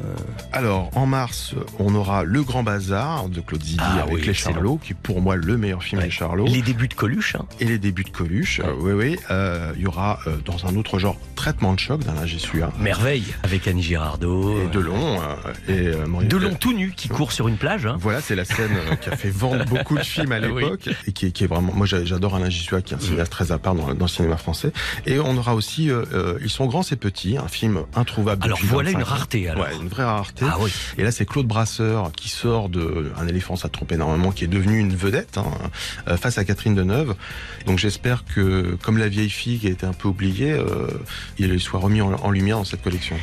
[0.51, 4.33] Alors, en mars, on aura Le Grand Bazar de Claude Zidi Ah avec oui, Les.
[4.33, 6.45] Charlots, qui est pour moi le meilleur film des Charlots.
[6.45, 7.35] Les débuts de Coluche.
[7.35, 7.45] hein.
[7.61, 9.17] Et les débuts de Coluche, euh, oui, oui.
[9.29, 12.71] Euh, Il y aura, euh, dans un autre genre, Traitement de choc d'Alain Gessua.
[12.79, 14.61] Merveille, avec Annie Girardot.
[14.61, 15.19] Et Delon.
[15.21, 15.35] euh,
[15.69, 17.85] et, euh, Delon tout nu qui court sur une plage.
[17.87, 17.95] hein.
[17.99, 20.61] Voilà, c'est la scène euh, qui a fait vendre beaucoup de films à Oui.
[20.63, 21.60] l'époque et qui est vraiment.
[21.61, 24.09] Moi, j'a- j'adore Alain Gissua, qui est un cinéaste très à part dans, dans le
[24.11, 24.71] cinéma français.
[25.05, 28.43] Et on aura aussi euh, euh, Ils sont grands, c'est petits, un film introuvable.
[28.43, 29.63] Alors, voilà 25 une rareté, alors.
[29.63, 30.45] Ouais, une vraie rareté.
[30.47, 30.71] Ah oui.
[30.97, 34.47] Et là, c'est Claude Brasseur qui sort de Un éléphant, ça trompe énormément, qui est
[34.47, 35.45] devenu une vedette hein,
[36.07, 37.15] euh, face à Catherine Deneuve.
[37.65, 40.87] Donc, j'espère que, comme la vieille fille qui a été un peu oubliée, euh,
[41.37, 43.15] il soit remis en, en lumière dans cette collection.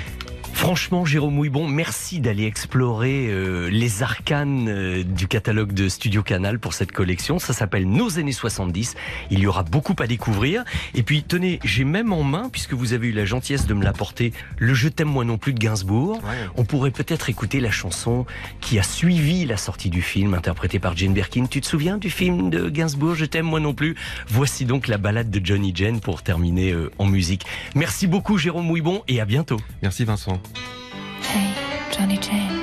[0.59, 6.59] Franchement, Jérôme Ouibon, merci d'aller explorer euh, les arcanes euh, du catalogue de Studio Canal
[6.59, 7.39] pour cette collection.
[7.39, 8.97] Ça s'appelle Nos années 70.
[9.30, 10.64] Il y aura beaucoup à découvrir.
[10.97, 13.85] Et puis, tenez, j'ai même en main, puisque vous avez eu la gentillesse de me
[13.85, 16.20] l'apporter, le Je t'aime moi non plus de Gainsbourg.
[16.56, 18.26] On pourrait peut-être écouter la chanson
[18.60, 21.47] qui a suivi la sortie du film, interprétée par Jane Birkin.
[21.47, 23.94] Tu te souviens du film de Gainsbourg, Je t'aime moi non plus?
[24.26, 27.47] Voici donc la balade de Johnny Jane pour terminer euh, en musique.
[27.76, 29.60] Merci beaucoup, Jérôme Ouibon, et à bientôt.
[29.82, 30.43] Merci, Vincent.
[30.54, 31.50] Hey,
[31.92, 32.60] Johnny Jane,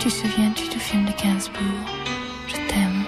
[0.00, 1.86] tu souviens-tu du film de Gainsbourg?
[2.48, 3.04] Je t'aime,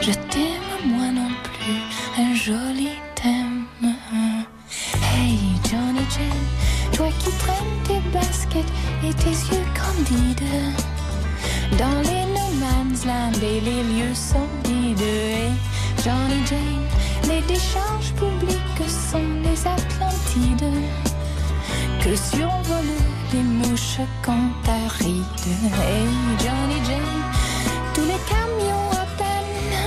[0.00, 3.64] je t'aime moi non plus, un joli thème.
[5.14, 5.38] Hey,
[5.70, 6.46] Johnny Jane,
[6.92, 8.72] toi qui traînes tes baskets
[9.04, 10.42] et tes yeux candides.
[11.78, 15.00] Dans les no man's land et les lieux sordides.
[15.00, 15.52] Hey,
[16.04, 16.86] Johnny Jane,
[17.28, 21.11] les décharges publiques sont les Atlantides
[22.02, 23.02] que survolent
[23.32, 25.24] les mouches cantarides.
[25.86, 27.22] Hey Johnny Jane,
[27.94, 29.78] tous les camions à peine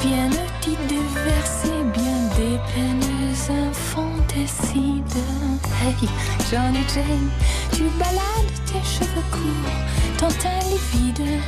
[0.00, 5.24] viennent y déverser bien des peines infanticides.
[5.82, 6.08] Hey
[6.50, 7.30] Johnny Jane,
[7.72, 9.78] tu balades tes cheveux courts,
[10.18, 11.40] ton teint livide,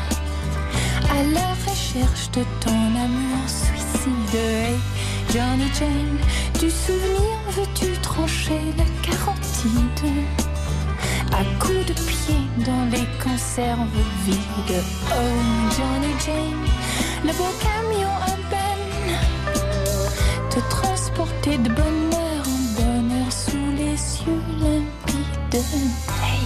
[1.10, 4.34] à la recherche de ton amour suicide.
[4.34, 4.78] Hey
[5.34, 6.18] Johnny Jane,
[6.60, 10.06] du souvenir veux-tu trancher la carotide
[11.32, 13.88] à coups de pied dans les conserves
[14.24, 14.84] vides.
[15.10, 15.16] Oh
[15.76, 16.68] Johnny Jane,
[17.24, 19.18] le beau camion à peine
[20.50, 25.64] te transporter de bonheur en bonheur sous les cieux limpides.
[26.22, 26.38] Hey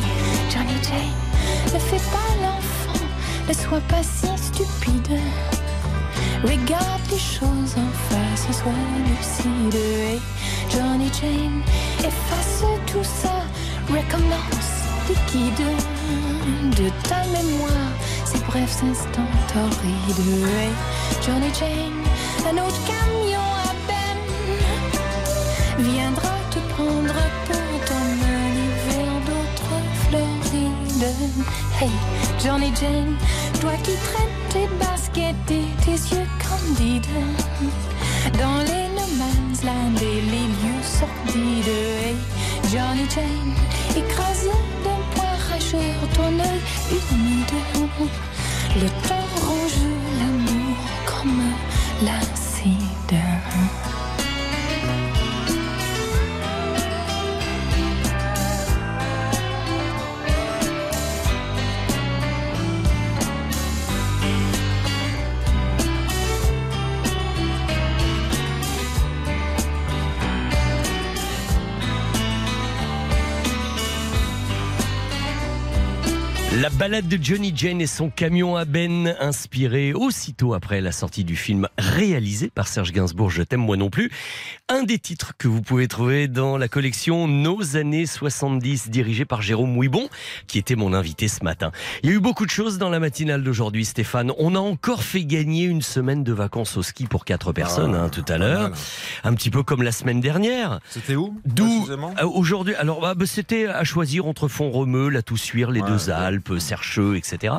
[0.51, 3.05] Johnny Jane, ne fais pas l'enfant,
[3.47, 5.21] ne sois pas si stupide.
[6.43, 8.73] Regarde les choses en face, sois
[9.07, 9.75] lucide.
[9.75, 10.21] Hey,
[10.71, 11.63] Johnny Jane,
[11.99, 13.43] efface tout ça,
[13.89, 14.79] recommence
[15.09, 15.67] liquide
[16.77, 17.93] de ta mémoire
[18.25, 20.47] ces brefs instants torrides.
[20.47, 20.73] Hey,
[21.27, 22.05] Johnny Jane,
[22.47, 24.25] un autre camion à peine
[25.79, 29.79] viendra te prendre pour t'emmener vers d'autres
[30.09, 31.15] Florides.
[31.81, 31.91] Hey,
[32.45, 33.17] Johnny Jane,
[33.61, 35.35] toi qui traites tes baskets et
[35.85, 37.07] tes yeux candides
[38.39, 41.69] dans les no man's land et les lieux sordides.
[42.03, 42.17] Hey,
[42.71, 43.55] Johnny Jane,
[43.97, 44.51] écrasé
[44.85, 46.61] d'un poing rageur, ton œil
[47.13, 47.55] humide.
[48.77, 49.83] Le temps ronge
[50.19, 50.77] l'amour
[51.07, 51.43] comme
[52.05, 52.38] l'acide.
[76.79, 81.35] Balade de Johnny Jane et son camion à Ben, inspiré aussitôt après la sortie du
[81.35, 84.13] film réalisé par Serge Gainsbourg, Je t'aime moi non plus.
[84.69, 89.43] Un des titres que vous pouvez trouver dans la collection Nos années 70, dirigée par
[89.43, 90.09] Jérôme Ouibon,
[90.47, 91.73] qui était mon invité ce matin.
[92.05, 94.31] Il y a eu beaucoup de choses dans la matinale d'aujourd'hui, Stéphane.
[94.39, 98.09] On a encore fait gagner une semaine de vacances au ski pour quatre personnes hein,
[98.09, 98.71] tout à l'heure.
[99.25, 100.79] Un petit peu comme la semaine dernière.
[100.91, 105.73] C'était où D'où euh, aujourd'hui Alors, bah, bah, c'était à choisir entre Font-Romeu, la Toussuire,
[105.73, 106.11] les Deux.
[106.11, 107.55] Alpes, Sercheux, etc.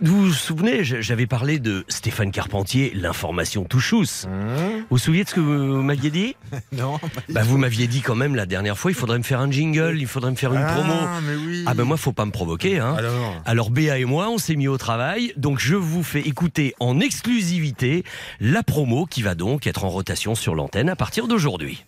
[0.00, 4.04] Vous vous souvenez, j'avais parlé de Stéphane Carpentier, l'information touchous.
[4.28, 6.36] Vous vous souvenez de ce que vous m'aviez dit?
[6.72, 7.00] Non.
[7.30, 9.96] bah, Vous m'aviez dit quand même la dernière fois, il faudrait me faire un jingle,
[9.98, 10.94] il faudrait me faire une Ah, promo.
[11.26, 11.64] mais oui.
[11.66, 12.78] Ah ben moi, faut pas me provoquer.
[12.78, 12.94] Hein.
[12.96, 16.74] Alors Alors Béa et moi, on s'est mis au travail, donc je vous fais écouter
[16.78, 18.04] en exclusivité
[18.40, 21.84] la promo qui va donc être en rotation sur l'antenne à partir d'aujourd'hui.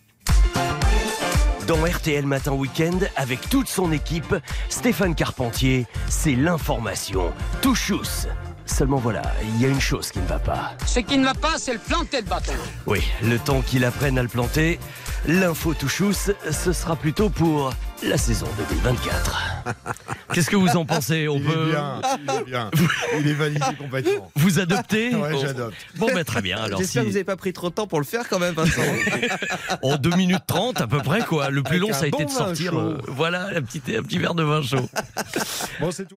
[1.67, 4.35] Dans RTL Matin Week-end, avec toute son équipe,
[4.69, 7.31] Stéphane Carpentier, c'est l'information.
[7.61, 8.27] Touchous.
[8.65, 10.71] Seulement voilà, il y a une chose qui ne va pas.
[10.85, 12.53] Ce qui ne va pas, c'est le planter de bâton.
[12.87, 14.79] Oui, le temps qu'il apprenne à le planter,
[15.27, 16.13] l'info Touchous,
[16.51, 17.73] ce sera plutôt pour
[18.03, 19.63] la saison 2024.
[20.33, 21.27] Qu'est-ce que vous en pensez?
[21.27, 21.67] On Il peut...
[21.67, 22.71] est bien, il est bien.
[23.19, 24.31] Il est validé complètement.
[24.35, 25.13] Vous adoptez?
[25.13, 25.75] Ouais, j'adopte.
[25.97, 26.57] Bon, ben très bien.
[26.57, 28.39] Alors, J'espère si- que vous n'avez pas pris trop de temps pour le faire quand
[28.39, 28.81] même, Vincent.
[29.83, 31.49] En 2 minutes 30 à peu près, quoi.
[31.49, 32.79] Le plus Avec long, ça a été de sortir.
[32.79, 34.89] euh, voilà, un petit, un petit verre de vin chaud.
[35.79, 36.15] Bon, c'est tout.